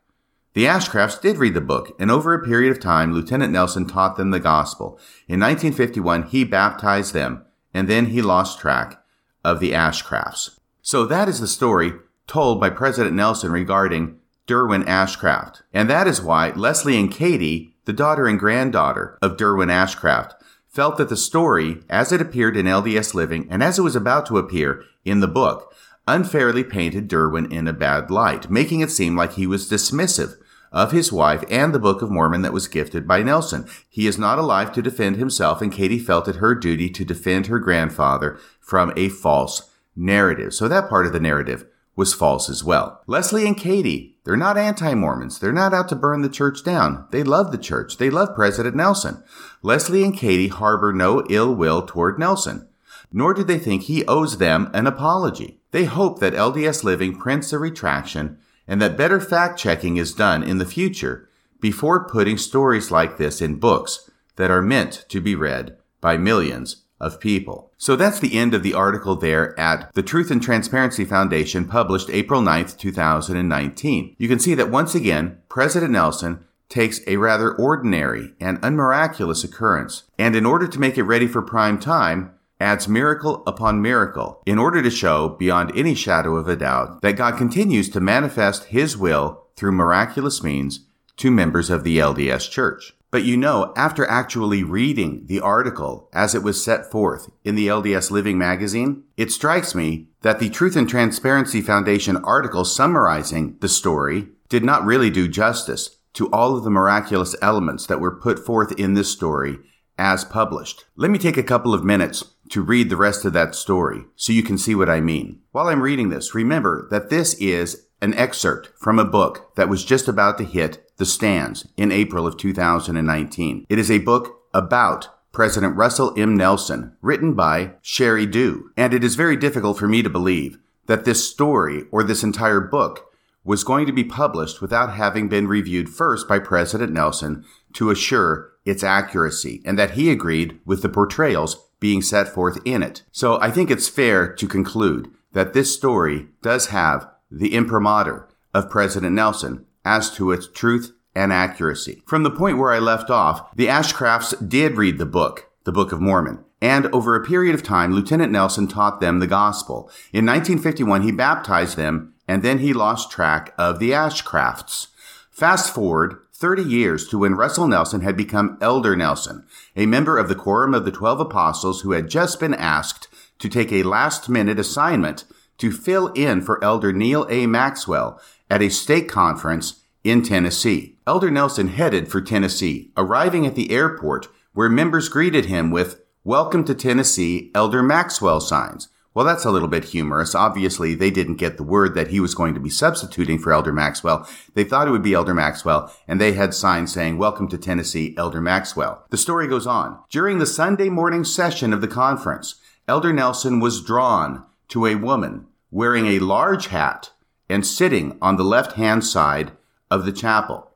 [0.56, 4.16] The Ashcrafts did read the book, and over a period of time, Lieutenant Nelson taught
[4.16, 4.98] them the gospel.
[5.28, 9.04] In 1951, he baptized them, and then he lost track
[9.44, 10.58] of the Ashcrafts.
[10.82, 11.92] So that is the story
[12.26, 15.62] told by President Nelson regarding Derwin Ashcraft.
[15.74, 20.36] And that is why Leslie and Katie, the daughter and granddaughter of Derwin Ashcraft,
[20.70, 24.26] felt that the story, as it appeared in LDS Living and as it was about
[24.28, 25.76] to appear in the book,
[26.08, 30.38] unfairly painted Derwin in a bad light, making it seem like he was dismissive
[30.72, 33.68] of his wife and the Book of Mormon that was gifted by Nelson.
[33.90, 37.48] He is not alive to defend himself, and Katie felt it her duty to defend
[37.48, 40.54] her grandfather from a false narrative.
[40.54, 43.02] So that part of the narrative was false as well.
[43.08, 45.40] Leslie and Katie, they're not anti-Mormons.
[45.40, 47.08] They're not out to burn the church down.
[47.12, 47.98] They love the church.
[47.98, 49.24] They love President Nelson.
[49.62, 52.68] Leslie and Katie harbor no ill will toward Nelson,
[53.14, 55.60] nor do they think he owes them an apology.
[55.72, 60.44] They hope that LDS Living prints a retraction and that better fact checking is done
[60.44, 61.30] in the future
[61.62, 66.84] before putting stories like this in books that are meant to be read by millions
[67.00, 67.72] of people.
[67.78, 72.10] So that's the end of the article there at the Truth and Transparency Foundation published
[72.10, 74.16] April 9th, 2019.
[74.18, 80.04] You can see that once again, President Nelson takes a rather ordinary and unmiraculous occurrence,
[80.18, 84.58] and in order to make it ready for prime time, adds miracle upon miracle in
[84.58, 88.98] order to show beyond any shadow of a doubt that God continues to manifest His
[88.98, 90.86] will through miraculous means
[91.18, 92.94] to members of the LDS Church.
[93.12, 97.68] But you know, after actually reading the article as it was set forth in the
[97.68, 103.70] LDS Living magazine, it strikes me that the Truth and Transparency Foundation article summarizing the
[103.70, 108.40] story did not really do justice to all of the miraculous elements that were put
[108.40, 109.60] forth in this story
[109.98, 110.86] as published.
[110.98, 114.34] Let me take a couple of minutes to read the rest of that story so
[114.34, 115.40] you can see what I mean.
[115.52, 119.86] While I'm reading this, remember that this is an excerpt from a book that was
[119.86, 123.66] just about to hit the stands in April of 2019.
[123.70, 126.38] It is a book about President Russell M.
[126.38, 128.72] Nelson, written by Sheri Dew.
[128.78, 132.62] And it is very difficult for me to believe that this story or this entire
[132.62, 133.12] book
[133.44, 138.52] was going to be published without having been reviewed first by President Nelson to assure
[138.66, 143.04] its accuracy and that he agreed with the portrayals being set forth in it.
[143.12, 148.72] So I think it's fair to conclude that this story does have the imprimatur of
[148.72, 152.02] President Nelson as to its truth and accuracy.
[152.08, 155.92] From the point where I left off, the Ashcrafts did read the book, the Book
[155.92, 156.44] of Mormon.
[156.60, 159.92] And over a period of time, Lieutenant Nelson taught them the gospel.
[160.12, 164.88] In 1951, he baptized them, and then he lost track of the Ashcrafts.
[165.30, 169.46] Fast forward 30 years to when Russell Nelson had become Elder Nelson,
[169.78, 173.08] a member of the Quorum of the Twelve Apostles who had just been asked
[173.40, 175.24] to take a last minute assignment
[175.60, 177.48] to fill in for Elder Neal A.
[177.48, 178.20] Maxwell
[178.50, 180.98] at a stake conference in Tennessee.
[181.08, 186.66] Elder Nelson headed for Tennessee, arriving at the airport where members greeted him with Welcome
[186.66, 188.90] to Tennessee, Elder Maxwell signs.
[189.16, 190.36] Well, that's a little bit humorous.
[190.36, 193.72] Obviously, they didn't get the word that he was going to be substituting for Elder
[193.72, 194.28] Maxwell.
[194.56, 198.14] They thought it would be Elder Maxwell, and they had signs saying, Welcome to Tennessee,
[198.18, 199.06] Elder Maxwell.
[199.12, 200.00] The story goes on.
[200.10, 202.56] During the Sunday morning session of the conference,
[202.90, 207.12] Elder Nelson was drawn to a woman wearing a large hat
[207.48, 209.54] and sitting on the left hand side
[209.90, 210.72] of the chapel.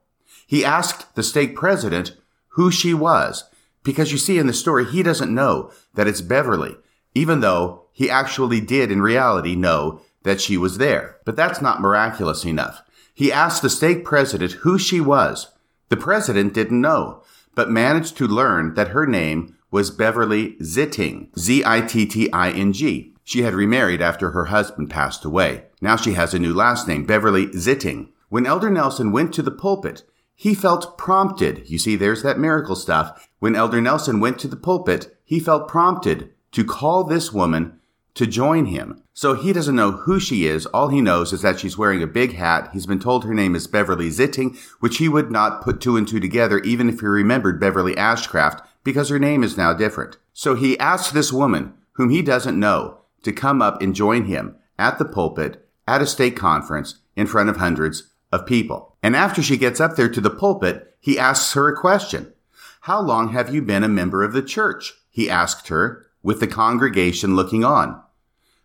[0.47, 2.15] He asked the stake president
[2.53, 3.49] who she was,
[3.83, 6.77] because you see in the story, he doesn't know that it's Beverly,
[7.13, 11.17] even though he actually did in reality know that she was there.
[11.25, 12.81] But that's not miraculous enough.
[13.13, 15.49] He asked the stake president who she was.
[15.89, 17.23] The president didn't know,
[17.55, 23.15] but managed to learn that her name was Beverly Zitting, Z-I-T-T-I-N-G.
[23.25, 25.65] She had remarried after her husband passed away.
[25.81, 28.11] Now she has a new last name, Beverly Zitting.
[28.29, 31.69] When Elder Nelson went to the pulpit, he felt prompted.
[31.69, 33.27] You see, there's that miracle stuff.
[33.39, 37.78] When Elder Nelson went to the pulpit, he felt prompted to call this woman
[38.19, 39.01] to join him.
[39.13, 40.65] So he doesn't know who she is.
[40.65, 42.69] All he knows is that she's wearing a big hat.
[42.73, 46.05] He's been told her name is Beverly Zitting, which he would not put two and
[46.05, 50.17] two together even if he remembered Beverly Ashcraft because her name is now different.
[50.33, 54.57] So he asks this woman, whom he doesn't know, to come up and join him
[54.77, 58.97] at the pulpit at a stake conference in front of hundreds of people.
[59.01, 62.33] And after she gets up there to the pulpit, he asks her a question.
[62.81, 64.95] How long have you been a member of the church?
[65.09, 68.01] He asked her, with the congregation looking on.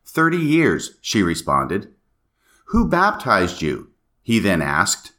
[0.07, 1.93] Thirty years, she responded.
[2.67, 3.91] Who baptized you?
[4.23, 5.13] He then asked.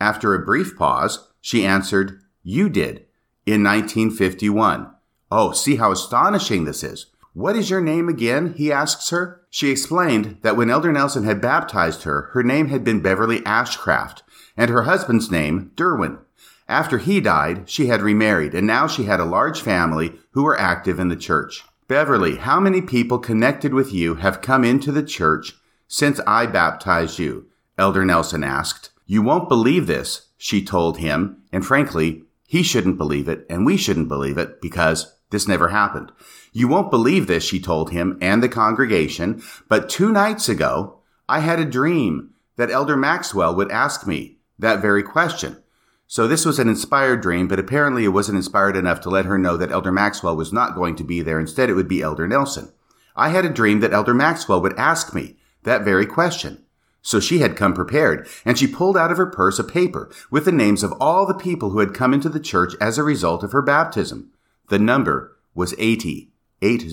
[0.00, 3.06] After a brief pause, she answered, You did,
[3.46, 4.90] in 1951.
[5.30, 7.06] Oh, see how astonishing this is.
[7.32, 8.54] What is your name again?
[8.54, 9.42] He asks her.
[9.50, 14.22] She explained that when Elder Nelson had baptized her, her name had been Beverly Ashcraft,
[14.56, 16.18] and her husband's name, Derwin.
[16.68, 20.58] After he died, she had remarried, and now she had a large family who were
[20.58, 21.62] active in the church.
[21.88, 25.54] Beverly, how many people connected with you have come into the church
[25.86, 27.46] since I baptized you?
[27.78, 28.90] Elder Nelson asked.
[29.06, 33.76] You won't believe this, she told him, and frankly, he shouldn't believe it, and we
[33.76, 36.12] shouldn't believe it because This never happened.
[36.52, 41.40] You won't believe this, she told him and the congregation, but two nights ago, I
[41.40, 45.62] had a dream that Elder Maxwell would ask me that very question.
[46.08, 49.38] So this was an inspired dream, but apparently it wasn't inspired enough to let her
[49.38, 51.40] know that Elder Maxwell was not going to be there.
[51.40, 52.72] Instead, it would be Elder Nelson.
[53.16, 56.64] I had a dream that Elder Maxwell would ask me that very question.
[57.02, 60.44] So she had come prepared, and she pulled out of her purse a paper with
[60.44, 63.42] the names of all the people who had come into the church as a result
[63.42, 64.32] of her baptism.
[64.68, 66.30] The number was 80,
[66.62, 66.88] 80.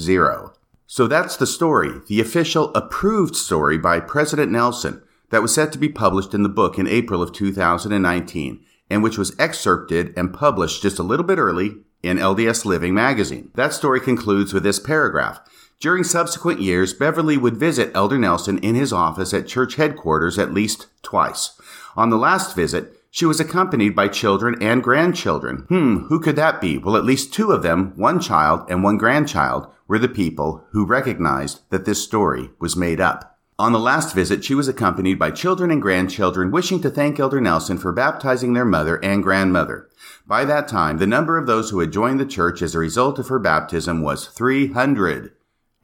[0.85, 5.79] So that's the story, the official approved story by President Nelson that was set to
[5.79, 10.83] be published in the book in April of 2019 and which was excerpted and published
[10.83, 13.49] just a little bit early in LDS Living magazine.
[13.55, 15.41] That story concludes with this paragraph.
[15.79, 20.53] During subsequent years, Beverly would visit Elder Nelson in his office at church headquarters at
[20.53, 21.59] least twice.
[21.95, 25.65] On the last visit, she was accompanied by children and grandchildren.
[25.69, 26.77] Hmm, who could that be?
[26.77, 30.85] Well, at least two of them, one child and one grandchild, were the people who
[30.85, 33.32] recognized that this story was made up.
[33.59, 37.39] On the last visit, she was accompanied by children and grandchildren wishing to thank Elder
[37.39, 39.89] Nelson for baptizing their mother and grandmother.
[40.25, 43.19] By that time, the number of those who had joined the church as a result
[43.19, 45.33] of her baptism was 300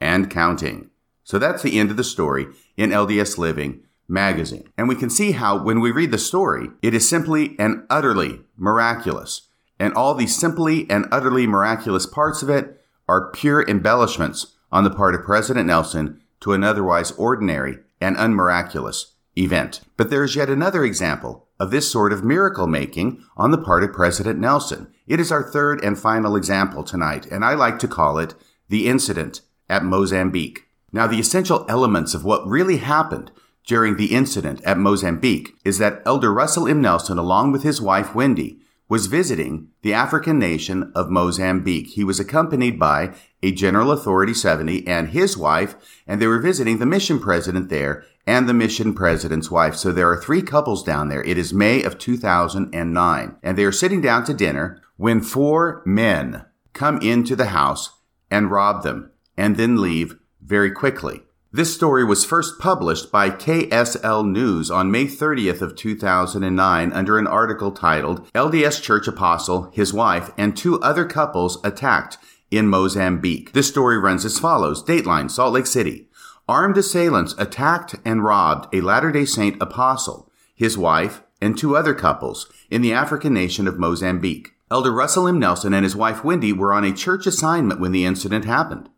[0.00, 0.90] and counting.
[1.22, 4.68] So that's the end of the story in LDS Living magazine.
[4.76, 8.40] And we can see how when we read the story, it is simply and utterly
[8.56, 9.42] miraculous.
[9.78, 14.90] And all these simply and utterly miraculous parts of it are pure embellishments on the
[14.90, 19.80] part of President Nelson to an otherwise ordinary and unmiraculous event.
[19.96, 23.84] But there is yet another example of this sort of miracle making on the part
[23.84, 24.92] of President Nelson.
[25.06, 28.34] It is our third and final example tonight, and I like to call it
[28.68, 30.66] the incident at Mozambique.
[30.92, 33.30] Now, the essential elements of what really happened
[33.66, 36.80] during the incident at Mozambique is that Elder Russell M.
[36.80, 38.58] Nelson, along with his wife Wendy,
[38.90, 41.86] was visiting the African nation of Mozambique.
[41.86, 45.76] He was accompanied by a General Authority 70 and his wife,
[46.08, 49.76] and they were visiting the mission president there and the mission president's wife.
[49.76, 51.22] So there are three couples down there.
[51.22, 56.44] It is May of 2009, and they are sitting down to dinner when four men
[56.72, 57.90] come into the house
[58.28, 61.22] and rob them and then leave very quickly.
[61.52, 67.26] This story was first published by KSL News on May 30th of 2009 under an
[67.26, 72.18] article titled LDS Church Apostle, his wife, and two other couples attacked
[72.52, 73.50] in Mozambique.
[73.50, 74.84] This story runs as follows.
[74.84, 76.06] Dateline, Salt Lake City.
[76.48, 82.48] Armed assailants attacked and robbed a Latter-day Saint apostle, his wife, and two other couples
[82.70, 84.52] in the African nation of Mozambique.
[84.70, 85.40] Elder Russell M.
[85.40, 88.88] Nelson and his wife Wendy were on a church assignment when the incident happened.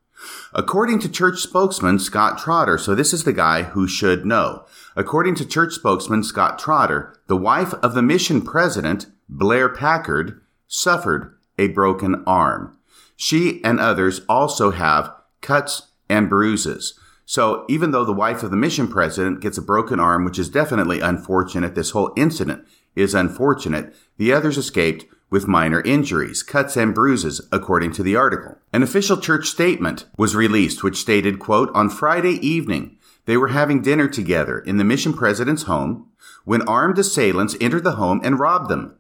[0.53, 4.65] According to church spokesman Scott Trotter, so this is the guy who should know.
[4.97, 11.35] According to church spokesman Scott Trotter, the wife of the mission president, Blair Packard, suffered
[11.59, 12.77] a broken arm.
[13.17, 16.99] She and others also have cuts and bruises.
[17.25, 20.49] So even though the wife of the mission president gets a broken arm, which is
[20.49, 26.95] definitely unfortunate, this whole incident is unfortunate, the others escaped with minor injuries, cuts, and
[26.95, 28.59] bruises, according to the article.
[28.73, 33.81] An official church statement was released which stated, quote, on Friday evening, they were having
[33.81, 36.09] dinner together in the mission president's home
[36.45, 38.97] when armed assailants entered the home and robbed them.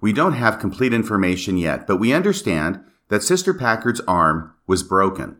[0.00, 5.38] We don't have complete information yet, but we understand that Sister Packard's arm was broken.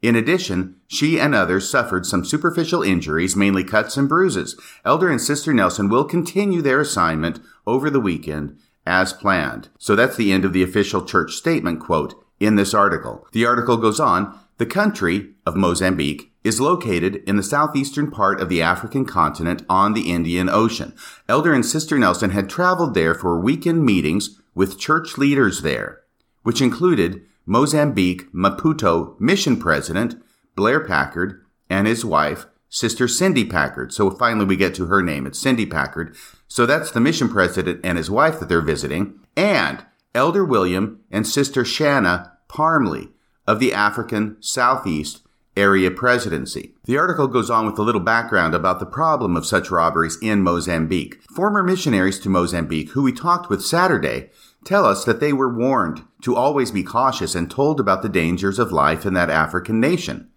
[0.00, 4.58] In addition, she and others suffered some superficial injuries, mainly cuts and bruises.
[4.84, 8.58] Elder and Sister Nelson will continue their assignment over the weekend
[8.88, 9.68] as planned.
[9.78, 13.26] So that's the end of the official church statement quote in this article.
[13.32, 18.48] The article goes on, the country of Mozambique is located in the southeastern part of
[18.48, 20.94] the African continent on the Indian Ocean.
[21.28, 26.00] Elder and Sister Nelson had traveled there for weekend meetings with church leaders there,
[26.42, 30.20] which included Mozambique Maputo mission president
[30.56, 33.92] Blair Packard and his wife, Sister Cindy Packard.
[33.92, 35.26] So finally we get to her name.
[35.26, 36.14] It's Cindy Packard.
[36.46, 41.26] So that's the mission president and his wife that they're visiting, and Elder William and
[41.26, 43.10] Sister Shanna Parmley
[43.46, 45.22] of the African Southeast
[45.56, 46.74] Area Presidency.
[46.84, 50.42] The article goes on with a little background about the problem of such robberies in
[50.42, 51.20] Mozambique.
[51.34, 54.30] Former missionaries to Mozambique, who we talked with Saturday,
[54.64, 58.58] tell us that they were warned to always be cautious and told about the dangers
[58.58, 60.30] of life in that African nation.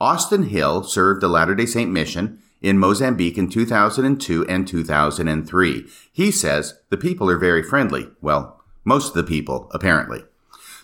[0.00, 5.86] Austin Hill served a Latter day Saint mission in Mozambique in 2002 and 2003.
[6.12, 8.08] He says the people are very friendly.
[8.20, 10.24] Well, most of the people, apparently.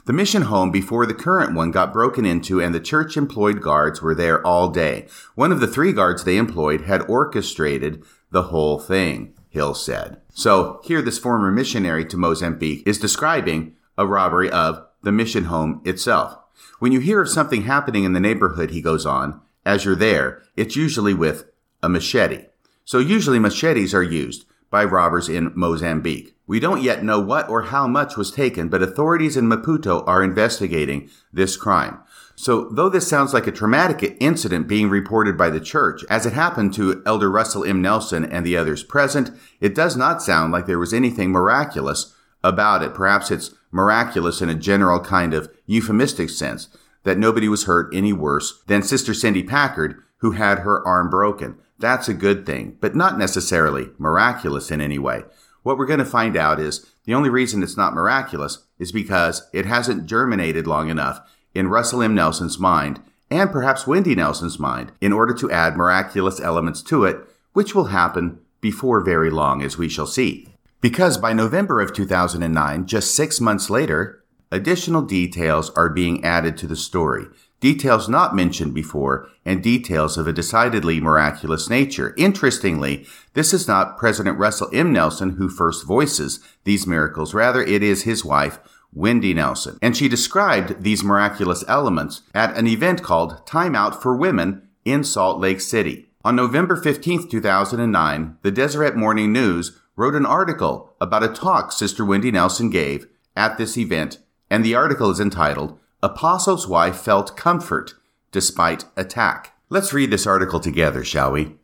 [0.07, 4.01] The mission home before the current one got broken into and the church employed guards
[4.01, 5.07] were there all day.
[5.35, 10.21] One of the three guards they employed had orchestrated the whole thing, Hill said.
[10.33, 15.83] So here this former missionary to Mozambique is describing a robbery of the mission home
[15.85, 16.37] itself.
[16.81, 20.43] When you hear of something happening in the neighborhood, he goes on, as you're there,
[20.57, 21.45] it's usually with
[21.83, 22.47] a machete.
[22.87, 26.35] So usually machetes are used by robbers in Mozambique.
[26.47, 30.23] We don't yet know what or how much was taken, but authorities in Maputo are
[30.23, 31.99] investigating this crime.
[32.35, 36.33] So, though this sounds like a traumatic incident being reported by the church, as it
[36.33, 37.83] happened to Elder Russell M.
[37.83, 42.83] Nelson and the others present, it does not sound like there was anything miraculous about
[42.83, 42.95] it.
[42.95, 46.69] Perhaps it's miraculous in a general kind of euphemistic sense
[47.05, 51.57] that nobody was hurt any worse than Sister Cindy Packard, who had her arm broken.
[51.79, 55.23] That's a good thing, but not necessarily miraculous in any way.
[55.63, 59.49] What we're going to find out is the only reason it's not miraculous is because
[59.53, 61.21] it hasn't germinated long enough
[61.55, 62.15] in Russell M.
[62.15, 67.19] Nelson's mind and perhaps Wendy Nelson's mind in order to add miraculous elements to it,
[67.53, 70.50] which will happen before very long, as we shall see.
[70.81, 76.67] Because by November of 2009, just six months later, additional details are being added to
[76.67, 77.27] the story
[77.61, 82.15] details not mentioned before, and details of a decidedly miraculous nature.
[82.17, 84.93] Interestingly, this is not President Russell M.
[84.93, 87.35] Nelson who first voices these miracles.
[87.35, 88.59] Rather, it is his wife,
[88.93, 89.79] Wendy Nelson.
[89.81, 95.05] And she described these miraculous elements at an event called Time Out for Women in
[95.05, 96.09] Salt Lake City.
[96.25, 102.07] On November 15, 2009, the Deseret Morning News wrote an article about a talk Sister
[102.07, 104.17] Wendy Nelson gave at this event,
[104.49, 107.93] and the article is entitled Apostle's wife felt comfort
[108.33, 109.53] despite attack.
[109.69, 111.57] Let's read this article together, shall we?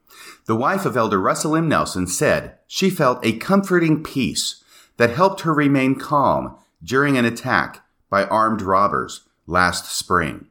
[0.44, 1.66] The wife of Elder Russell M.
[1.66, 4.62] Nelson said she felt a comforting peace
[4.98, 10.48] that helped her remain calm during an attack by armed robbers last spring.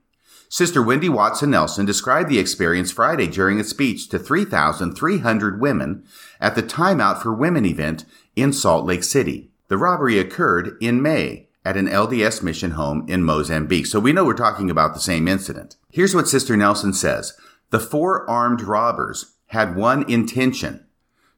[0.50, 6.04] Sister Wendy Watson Nelson described the experience Friday during a speech to 3,300 women
[6.39, 9.50] at the Time Out for Women event in Salt Lake City.
[9.68, 13.88] The robbery occurred in May at an LDS mission home in Mozambique.
[13.88, 15.76] So we know we're talking about the same incident.
[15.89, 17.34] Here's what Sister Nelson says.
[17.72, 20.86] The four armed robbers had one intention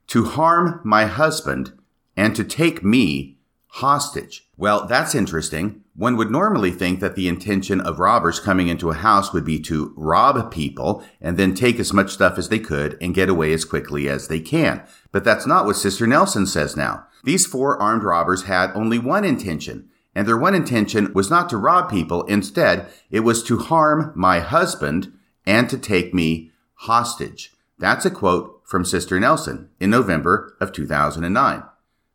[0.07, 1.73] to harm my husband
[2.15, 3.37] and to take me
[3.67, 4.47] hostage.
[4.57, 5.83] Well, that's interesting.
[5.97, 9.59] One would normally think that the intention of robbers coming into a house would be
[9.61, 13.51] to rob people and then take as much stuff as they could and get away
[13.51, 14.83] as quickly as they can.
[15.11, 17.07] But that's not what Sister Nelson says now.
[17.23, 21.57] These four armed robbers had only one intention, and their one intention was not to
[21.57, 22.21] rob people.
[22.25, 25.11] Instead, it was to harm my husband
[25.47, 27.53] and to take me hostage.
[27.79, 31.63] That's a quote from Sister Nelson in November of 2009.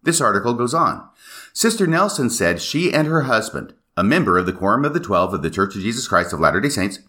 [0.05, 1.09] This article goes on.
[1.53, 5.35] Sister Nelson said she and her husband, a member of the Quorum of the Twelve
[5.35, 7.01] of the Church of Jesus Christ of Latter-day Saints,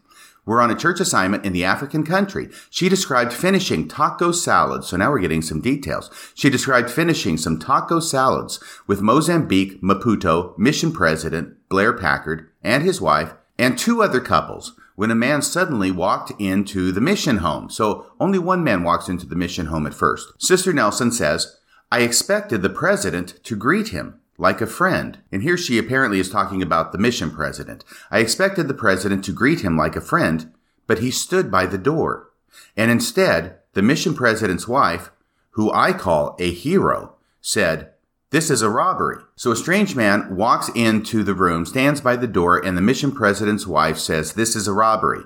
[0.46, 2.50] were on a church assignment in the African country.
[2.70, 4.88] She described finishing taco salads.
[4.88, 6.10] So now we're getting some details.
[6.36, 13.00] She described finishing some taco salads with Mozambique Maputo mission president Blair Packard and his
[13.00, 17.70] wife and two other couples when a man suddenly walked into the mission home.
[17.70, 20.28] So only one man walks into the mission home at first.
[20.40, 21.58] Sister Nelson says,
[21.90, 25.18] I expected the president to greet him like a friend.
[25.32, 27.84] And here she apparently is talking about the mission president.
[28.12, 30.54] I expected the president to greet him like a friend,
[30.86, 32.30] but he stood by the door.
[32.78, 35.10] And instead, the mission president's wife,
[35.52, 37.94] who I call a hero, said,
[38.34, 39.18] this is a robbery.
[39.36, 43.12] So a strange man walks into the room, stands by the door, and the mission
[43.12, 45.22] president's wife says, This is a robbery.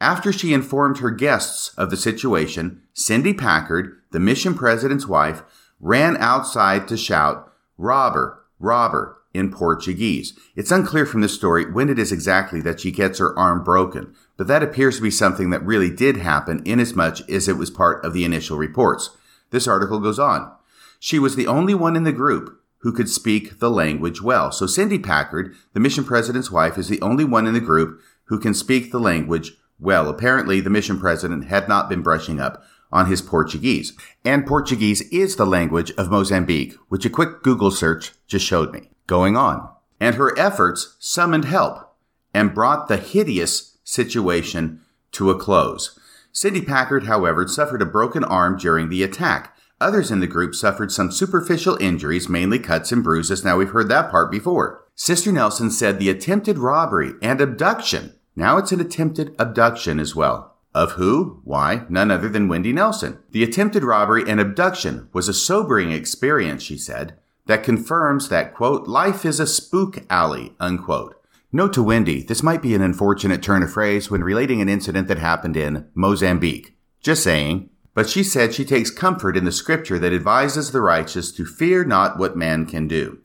[0.00, 5.42] After she informed her guests of the situation, Cindy Packard, the mission president's wife,
[5.80, 10.38] ran outside to shout, robber, robber in Portuguese.
[10.54, 14.14] It's unclear from this story when it is exactly that she gets her arm broken,
[14.36, 18.04] but that appears to be something that really did happen inasmuch as it was part
[18.04, 19.10] of the initial reports.
[19.50, 20.52] This article goes on.
[20.98, 24.50] She was the only one in the group who could speak the language well.
[24.52, 28.38] So Cindy Packard, the mission president's wife, is the only one in the group who
[28.38, 30.08] can speak the language well.
[30.08, 33.92] Apparently, the mission president had not been brushing up on his Portuguese.
[34.24, 38.90] And Portuguese is the language of Mozambique, which a quick Google search just showed me.
[39.06, 39.68] Going on.
[40.00, 41.94] And her efforts summoned help
[42.32, 44.80] and brought the hideous situation
[45.12, 45.98] to a close.
[46.32, 49.56] Cindy Packard, however, suffered a broken arm during the attack.
[49.80, 53.44] Others in the group suffered some superficial injuries, mainly cuts and bruises.
[53.44, 54.84] Now we've heard that part before.
[54.94, 60.49] Sister Nelson said the attempted robbery and abduction, now it's an attempted abduction as well,
[60.74, 61.40] of who?
[61.44, 63.18] Why, none other than Wendy Nelson.
[63.30, 68.86] The attempted robbery and abduction was a sobering experience, she said, that confirms that, quote,
[68.86, 71.16] life is a spook alley, unquote.
[71.52, 75.08] Note to Wendy, this might be an unfortunate turn of phrase when relating an incident
[75.08, 76.76] that happened in Mozambique.
[77.00, 77.70] Just saying.
[77.92, 81.84] But she said she takes comfort in the scripture that advises the righteous to fear
[81.84, 83.18] not what man can do.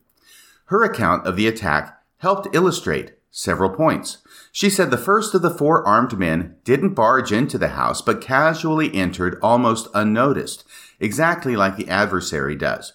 [0.66, 4.20] Her account of the attack helped illustrate several points.
[4.54, 8.22] She said the first of the four armed men didn't barge into the house, but
[8.22, 10.64] casually entered almost unnoticed,
[11.02, 12.94] exactly like the adversary does.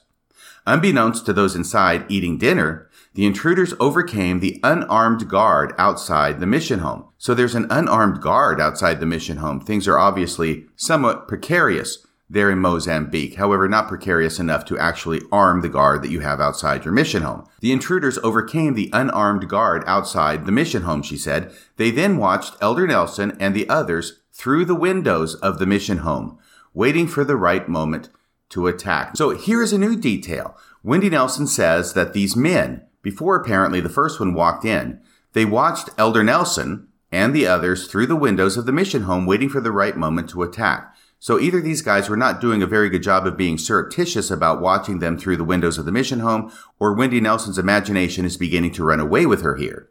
[0.67, 6.79] Unbeknownst to those inside eating dinner, the intruders overcame the unarmed guard outside the mission
[6.79, 7.05] home.
[7.19, 9.61] So there's an unarmed guard outside the mission home.
[9.61, 13.35] Things are obviously somewhat precarious there in Mozambique.
[13.35, 17.23] However, not precarious enough to actually arm the guard that you have outside your mission
[17.23, 17.47] home.
[17.59, 21.53] The intruders overcame the unarmed guard outside the mission home, she said.
[21.77, 26.39] They then watched Elder Nelson and the others through the windows of the mission home,
[26.73, 28.09] waiting for the right moment
[28.51, 29.17] to attack.
[29.17, 30.57] So here is a new detail.
[30.83, 35.01] Wendy Nelson says that these men, before apparently the first one walked in,
[35.33, 39.49] they watched Elder Nelson and the others through the windows of the mission home waiting
[39.49, 40.95] for the right moment to attack.
[41.23, 44.63] So either these guys were not doing a very good job of being surreptitious about
[44.63, 48.73] watching them through the windows of the mission home, or Wendy Nelson's imagination is beginning
[48.73, 49.91] to run away with her here.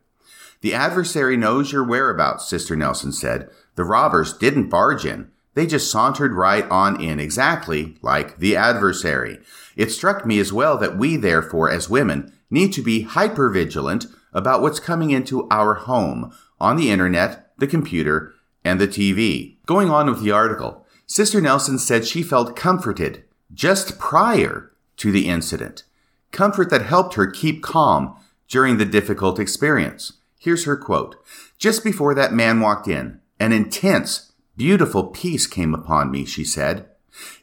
[0.62, 3.50] The adversary knows your whereabouts, Sister Nelson said.
[3.76, 5.30] The robbers didn't barge in.
[5.54, 9.40] They just sauntered right on in, exactly like the adversary.
[9.76, 14.08] It struck me as well that we, therefore, as women, need to be hyper vigilant
[14.34, 18.34] about what's coming into our home on the internet, the computer,
[18.66, 19.58] and the TV.
[19.68, 25.28] Going on with the article, Sister Nelson said she felt comforted just prior to the
[25.28, 25.84] incident,
[26.32, 28.16] comfort that helped her keep calm
[28.48, 30.14] during the difficult experience.
[30.38, 31.16] Here's her quote.
[31.58, 36.86] Just before that man walked in, an intense, beautiful peace came upon me, she said.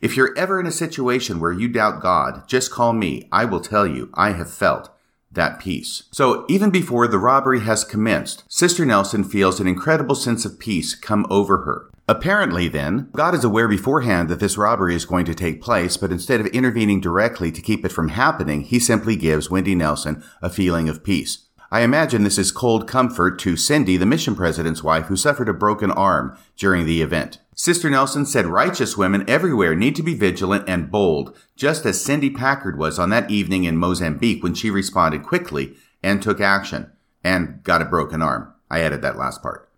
[0.00, 3.28] If you're ever in a situation where you doubt God, just call me.
[3.32, 4.90] I will tell you, I have felt
[5.32, 6.04] that peace.
[6.12, 10.94] So even before the robbery has commenced, Sister Nelson feels an incredible sense of peace
[10.94, 11.90] come over her.
[12.08, 16.12] Apparently, then, God is aware beforehand that this robbery is going to take place, but
[16.12, 20.48] instead of intervening directly to keep it from happening, he simply gives Wendy Nelson a
[20.48, 21.46] feeling of peace.
[21.68, 25.52] I imagine this is cold comfort to Cindy, the mission president's wife, who suffered a
[25.52, 27.40] broken arm during the event.
[27.56, 32.30] Sister Nelson said righteous women everywhere need to be vigilant and bold, just as Cindy
[32.30, 36.92] Packard was on that evening in Mozambique when she responded quickly and took action
[37.24, 38.54] and got a broken arm.
[38.70, 39.68] I added that last part.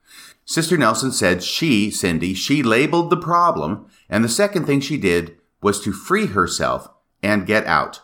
[0.48, 5.36] Sister Nelson said she, Cindy, she labeled the problem, and the second thing she did
[5.60, 6.88] was to free herself
[7.22, 8.00] and get out.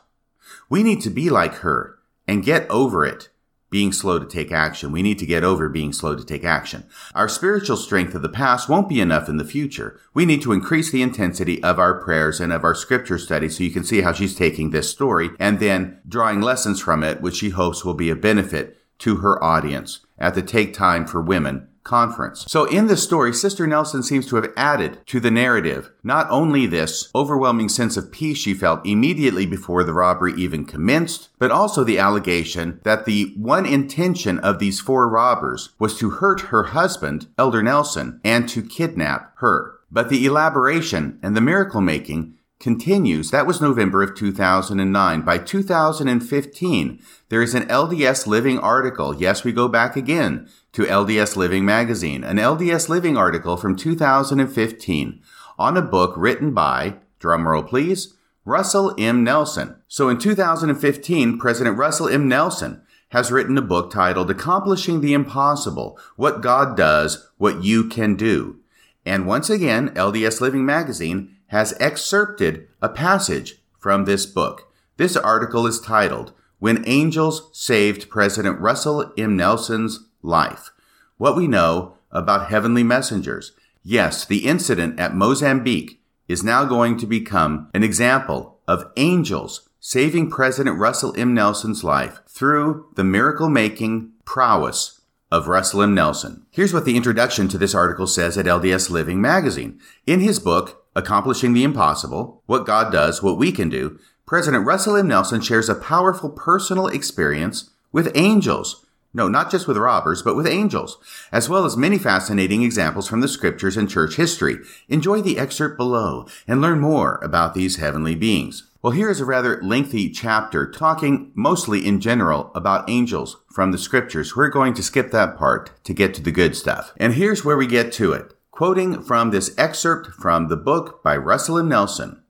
[0.69, 3.31] We need to be like her and get over it,
[3.71, 4.93] being slow to take action.
[4.93, 6.85] We need to get over being slow to take action.
[7.15, 9.99] Our spiritual strength of the past won't be enough in the future.
[10.13, 13.65] We need to increase the intensity of our prayers and of our scripture study so
[13.65, 17.37] you can see how she's taking this story and then drawing lessons from it, which
[17.37, 21.69] she hopes will be a benefit to her audience at the Take Time for Women
[21.85, 22.45] conference.
[22.49, 26.66] So in this story, Sister Nelson seems to have added to the narrative not only
[26.66, 31.85] this overwhelming sense of peace she felt immediately before the robbery even commenced, but also
[31.85, 37.28] the allegation that the one intention of these four robbers was to hurt her husband,
[37.39, 39.74] Elder Nelson, and to kidnap her.
[39.91, 43.31] But the elaboration and the miracle making continues.
[43.31, 45.23] That was November of 2009.
[45.23, 49.15] By 2015, there is an LDS Living article.
[49.15, 55.23] Yes, we go back again to LDS Living magazine, an LDS Living article from 2015
[55.59, 59.25] on a book written by, drumroll please, Russell M.
[59.25, 59.77] Nelson.
[59.89, 62.29] So in 2015, President Russell M.
[62.29, 68.17] Nelson has written a book titled Accomplishing the Impossible What God Does, What You Can
[68.17, 68.61] Do.
[69.07, 74.73] And once again, LDS Living magazine has excerpted a passage from this book.
[74.97, 79.37] This article is titled When Angels Saved President Russell M.
[79.37, 80.71] Nelson's life.
[81.17, 83.53] What we know about heavenly messengers.
[83.83, 90.31] Yes, the incident at Mozambique is now going to become an example of angels saving
[90.31, 91.35] President Russell M.
[91.35, 95.95] Nelson's life through the miracle making prowess of Russell M.
[95.95, 96.47] Nelson.
[96.51, 99.81] Here's what the introduction to this article says at LDS Living magazine.
[100.07, 104.97] In his book, Accomplishing the Impossible, What God Does, What We Can Do, President Russell
[104.97, 105.09] M.
[105.09, 108.85] Nelson shares a powerful personal experience with angels
[109.17, 110.99] no, not just with robbers, but with angels,
[111.31, 114.59] as well as many fascinating examples from the scriptures and church history.
[114.89, 118.69] Enjoy the excerpt below and learn more about these heavenly beings.
[118.83, 123.79] Well, here is a rather lengthy chapter talking mostly in general about angels from the
[123.79, 124.35] scriptures.
[124.37, 126.93] We're going to skip that part to get to the good stuff.
[126.99, 128.34] And here's where we get to it.
[128.55, 131.69] Quoting from this excerpt from the book by Russell M.
[131.69, 132.23] Nelson.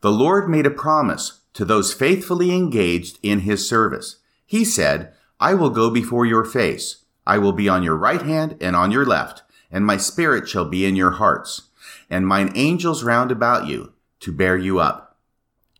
[0.00, 4.16] The Lord made a promise to those faithfully engaged in his service.
[4.44, 7.04] He said, I will go before your face.
[7.28, 10.64] I will be on your right hand and on your left, and my spirit shall
[10.64, 11.68] be in your hearts,
[12.10, 15.16] and mine angels round about you to bear you up.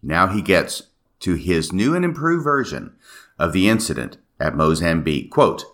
[0.00, 0.84] Now he gets
[1.18, 2.94] to his new and improved version
[3.36, 5.32] of the incident at Mozambique.
[5.32, 5.64] Quote,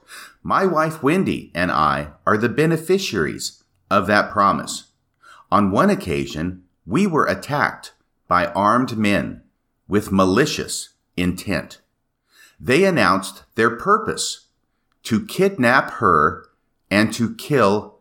[0.42, 3.60] My wife Wendy and I are the beneficiaries
[3.94, 4.88] of that promise.
[5.50, 7.92] On one occasion, we were attacked
[8.26, 9.42] by armed men
[9.86, 11.80] with malicious intent.
[12.58, 14.48] They announced their purpose
[15.04, 16.46] to kidnap her
[16.90, 17.98] and to kill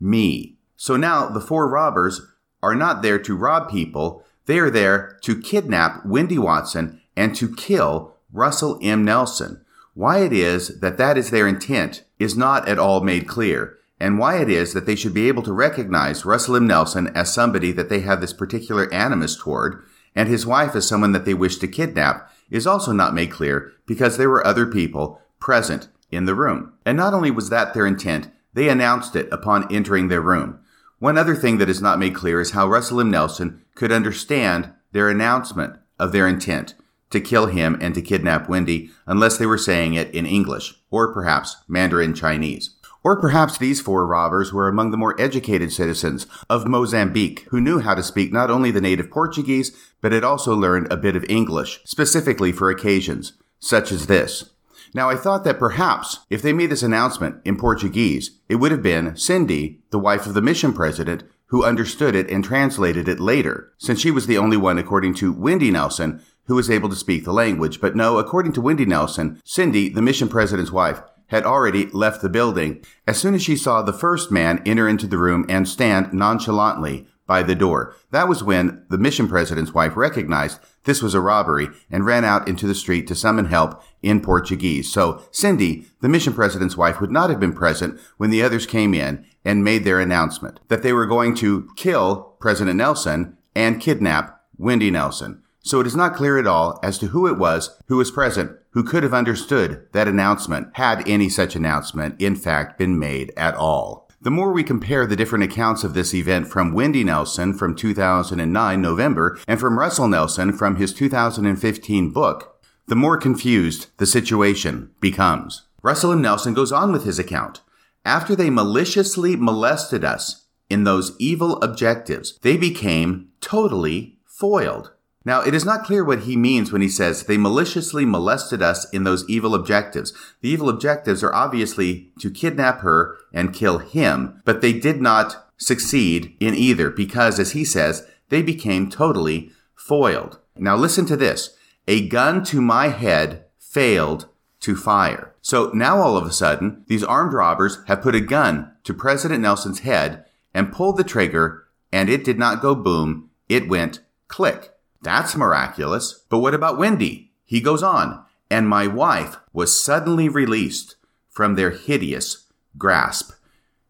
[0.00, 0.56] me.
[0.76, 2.20] So now the four robbers
[2.62, 4.24] are not there to rob people.
[4.46, 9.04] They are there to kidnap Wendy Watson and to kill Russell M.
[9.04, 9.64] Nelson.
[9.94, 14.18] Why it is that that is their intent is not at all made clear, and
[14.18, 16.66] why it is that they should be able to recognize Russell M.
[16.66, 19.82] Nelson as somebody that they have this particular animus toward,
[20.14, 23.72] and his wife as someone that they wish to kidnap, is also not made clear
[23.86, 26.72] because there were other people present in the room.
[26.84, 30.60] And not only was that their intent, they announced it upon entering their room.
[30.98, 33.10] One other thing that is not made clear is how Russell M.
[33.10, 36.74] Nelson could understand their announcement of their intent
[37.10, 41.12] to kill him and to kidnap Wendy unless they were saying it in English, or
[41.12, 42.75] perhaps Mandarin Chinese.
[43.06, 47.78] Or perhaps these four robbers were among the more educated citizens of Mozambique who knew
[47.78, 51.24] how to speak not only the native Portuguese, but had also learned a bit of
[51.28, 54.50] English, specifically for occasions such as this.
[54.92, 58.82] Now, I thought that perhaps if they made this announcement in Portuguese, it would have
[58.82, 63.72] been Cindy, the wife of the mission president, who understood it and translated it later,
[63.78, 67.24] since she was the only one, according to Wendy Nelson, who was able to speak
[67.24, 67.80] the language.
[67.80, 72.28] But no, according to Wendy Nelson, Cindy, the mission president's wife, had already left the
[72.28, 76.12] building as soon as she saw the first man enter into the room and stand
[76.12, 77.94] nonchalantly by the door.
[78.12, 82.46] That was when the mission president's wife recognized this was a robbery and ran out
[82.48, 84.92] into the street to summon help in Portuguese.
[84.92, 88.94] So Cindy, the mission president's wife, would not have been present when the others came
[88.94, 94.40] in and made their announcement that they were going to kill President Nelson and kidnap
[94.56, 95.42] Wendy Nelson.
[95.60, 98.56] So it is not clear at all as to who it was who was present
[98.76, 103.54] who could have understood that announcement had any such announcement in fact been made at
[103.54, 104.06] all.
[104.20, 108.82] The more we compare the different accounts of this event from Wendy Nelson from 2009
[108.82, 115.62] November and from Russell Nelson from his 2015 book, the more confused the situation becomes.
[115.80, 116.20] Russell M.
[116.20, 117.62] Nelson goes on with his account.
[118.04, 124.92] After they maliciously molested us in those evil objectives, they became totally foiled.
[125.26, 128.88] Now, it is not clear what he means when he says they maliciously molested us
[128.90, 130.12] in those evil objectives.
[130.40, 135.50] The evil objectives are obviously to kidnap her and kill him, but they did not
[135.56, 140.38] succeed in either because, as he says, they became totally foiled.
[140.54, 141.56] Now, listen to this.
[141.88, 144.28] A gun to my head failed
[144.60, 145.34] to fire.
[145.42, 149.40] So now all of a sudden, these armed robbers have put a gun to President
[149.40, 150.24] Nelson's head
[150.54, 154.72] and pulled the trigger, and it did not go boom, it went click.
[155.06, 156.24] That's miraculous.
[156.28, 157.30] But what about Wendy?
[157.44, 160.96] He goes on, and my wife was suddenly released
[161.30, 162.46] from their hideous
[162.76, 163.30] grasp.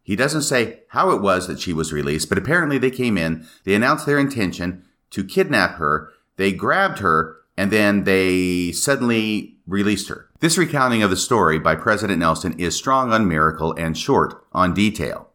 [0.03, 3.47] He doesn't say how it was that she was released, but apparently they came in,
[3.65, 10.11] they announced their intention to kidnap her, they grabbed her, and then they suddenly released
[10.11, 10.29] her.
[10.41, 14.75] This recounting of the story by President Nelson is strong on miracle and short on
[14.75, 15.31] detail.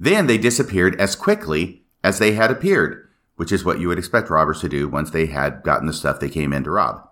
[0.00, 3.05] Then they disappeared as quickly as they had appeared
[3.36, 6.20] which is what you would expect robbers to do once they had gotten the stuff
[6.20, 7.08] they came in to rob.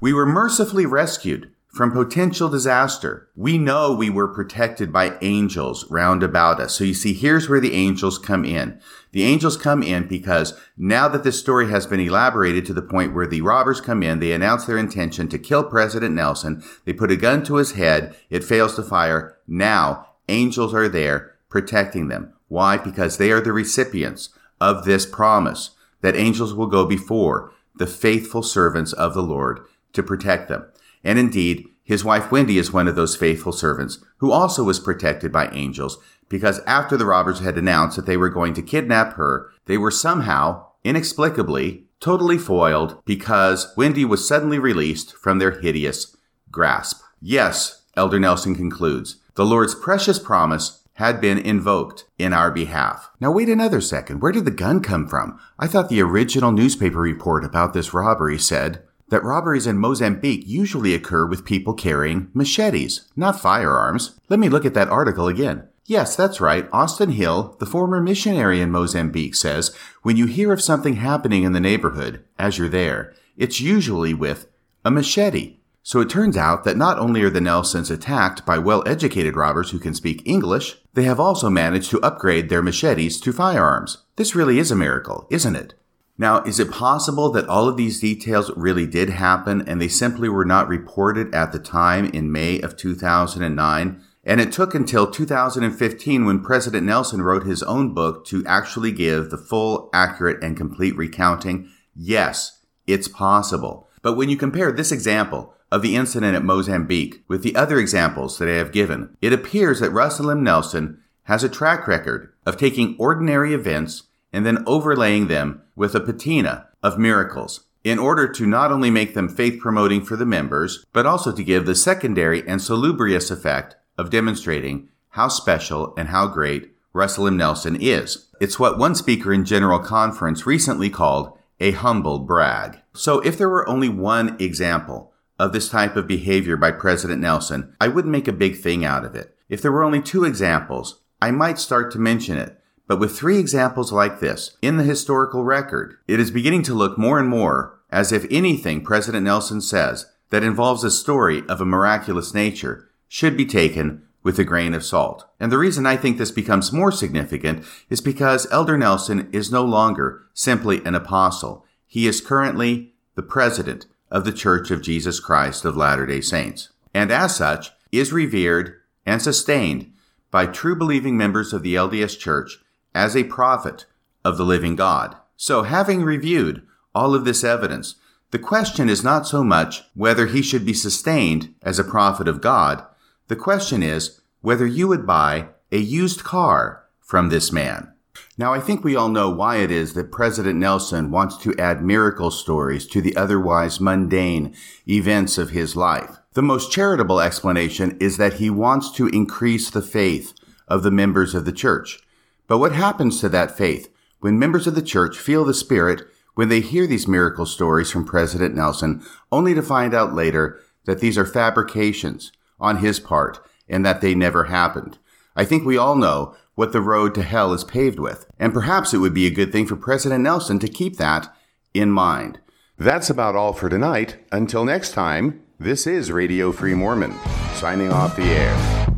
[0.00, 3.28] We were mercifully rescued from potential disaster.
[3.36, 6.74] We know we were protected by angels round about us.
[6.74, 8.80] So you see, here's where the angels come in.
[9.12, 13.14] The angels come in because now that this story has been elaborated to the point
[13.14, 16.62] where the robbers come in, they announce their intention to kill President Nelson.
[16.86, 18.16] They put a gun to his head.
[18.30, 19.36] It fails to fire.
[19.46, 22.32] Now angels are there protecting them.
[22.48, 22.78] Why?
[22.78, 24.30] Because they are the recipients
[24.60, 29.60] of this promise that angels will go before the faithful servants of the Lord
[29.92, 30.66] to protect them.
[31.04, 35.30] And indeed, his wife Wendy is one of those faithful servants who also was protected
[35.30, 35.98] by angels
[36.28, 39.92] because after the robbers had announced that they were going to kidnap her, they were
[39.92, 46.16] somehow, inexplicably, totally foiled because Wendy was suddenly released from their hideous
[46.50, 47.02] grasp.
[47.20, 53.10] Yes, Elder Nelson concludes, the Lord's precious promise had been invoked in our behalf.
[53.20, 54.20] Now wait another second.
[54.20, 55.38] Where did the gun come from?
[55.58, 60.94] I thought the original newspaper report about this robbery said that robberies in Mozambique usually
[60.94, 64.18] occur with people carrying machetes, not firearms.
[64.28, 65.68] Let me look at that article again.
[65.84, 66.68] Yes, that's right.
[66.72, 71.52] Austin Hill, the former missionary in Mozambique, says when you hear of something happening in
[71.52, 74.48] the neighborhood, as you're there, it's usually with
[74.84, 75.58] a machete.
[75.86, 79.70] So it turns out that not only are the Nelsons attacked by well educated robbers
[79.70, 83.98] who can speak English, they have also managed to upgrade their machetes to firearms.
[84.16, 85.74] This really is a miracle, isn't it?
[86.18, 90.28] Now, is it possible that all of these details really did happen and they simply
[90.28, 94.02] were not reported at the time in May of 2009?
[94.24, 99.30] And it took until 2015 when President Nelson wrote his own book to actually give
[99.30, 101.70] the full, accurate, and complete recounting.
[101.94, 102.58] Yes,
[102.88, 103.88] it's possible.
[104.02, 108.38] But when you compare this example of the incident at Mozambique with the other examples
[108.38, 110.42] that I have given, it appears that Russell M.
[110.42, 116.00] Nelson has a track record of taking ordinary events and then overlaying them with a
[116.00, 120.84] patina of miracles in order to not only make them faith promoting for the members,
[120.92, 126.26] but also to give the secondary and salubrious effect of demonstrating how special and how
[126.26, 127.36] great Russell M.
[127.36, 128.26] Nelson is.
[128.40, 132.80] It's what one speaker in General Conference recently called a humble brag.
[132.92, 137.74] So if there were only one example of this type of behavior by President Nelson,
[137.80, 139.36] I wouldn't make a big thing out of it.
[139.48, 142.60] If there were only two examples, I might start to mention it.
[142.86, 146.96] But with three examples like this in the historical record, it is beginning to look
[146.96, 151.64] more and more as if anything President Nelson says that involves a story of a
[151.64, 155.24] miraculous nature should be taken with a grain of salt.
[155.38, 159.62] And the reason I think this becomes more significant is because Elder Nelson is no
[159.62, 161.64] longer simply an apostle.
[161.86, 166.70] He is currently the president of the Church of Jesus Christ of Latter-day Saints.
[166.94, 169.92] And as such, is revered and sustained
[170.30, 172.58] by true believing members of the LDS Church
[172.94, 173.86] as a prophet
[174.24, 175.16] of the living God.
[175.36, 177.96] So having reviewed all of this evidence,
[178.30, 182.40] the question is not so much whether he should be sustained as a prophet of
[182.40, 182.84] God,
[183.28, 187.92] the question is whether you would buy a used car from this man.
[188.38, 191.82] Now, I think we all know why it is that President Nelson wants to add
[191.82, 194.54] miracle stories to the otherwise mundane
[194.88, 196.18] events of his life.
[196.34, 200.34] The most charitable explanation is that he wants to increase the faith
[200.68, 202.00] of the members of the church.
[202.46, 206.02] But what happens to that faith when members of the church feel the Spirit
[206.34, 209.02] when they hear these miracle stories from President Nelson,
[209.32, 214.14] only to find out later that these are fabrications on his part and that they
[214.14, 214.98] never happened.
[215.34, 218.92] I think we all know what the road to hell is paved with, and perhaps
[218.92, 221.32] it would be a good thing for President Nelson to keep that
[221.72, 222.40] in mind.
[222.78, 224.16] That's about all for tonight.
[224.32, 227.14] Until next time, this is Radio Free Mormon,
[227.54, 228.95] signing off the air.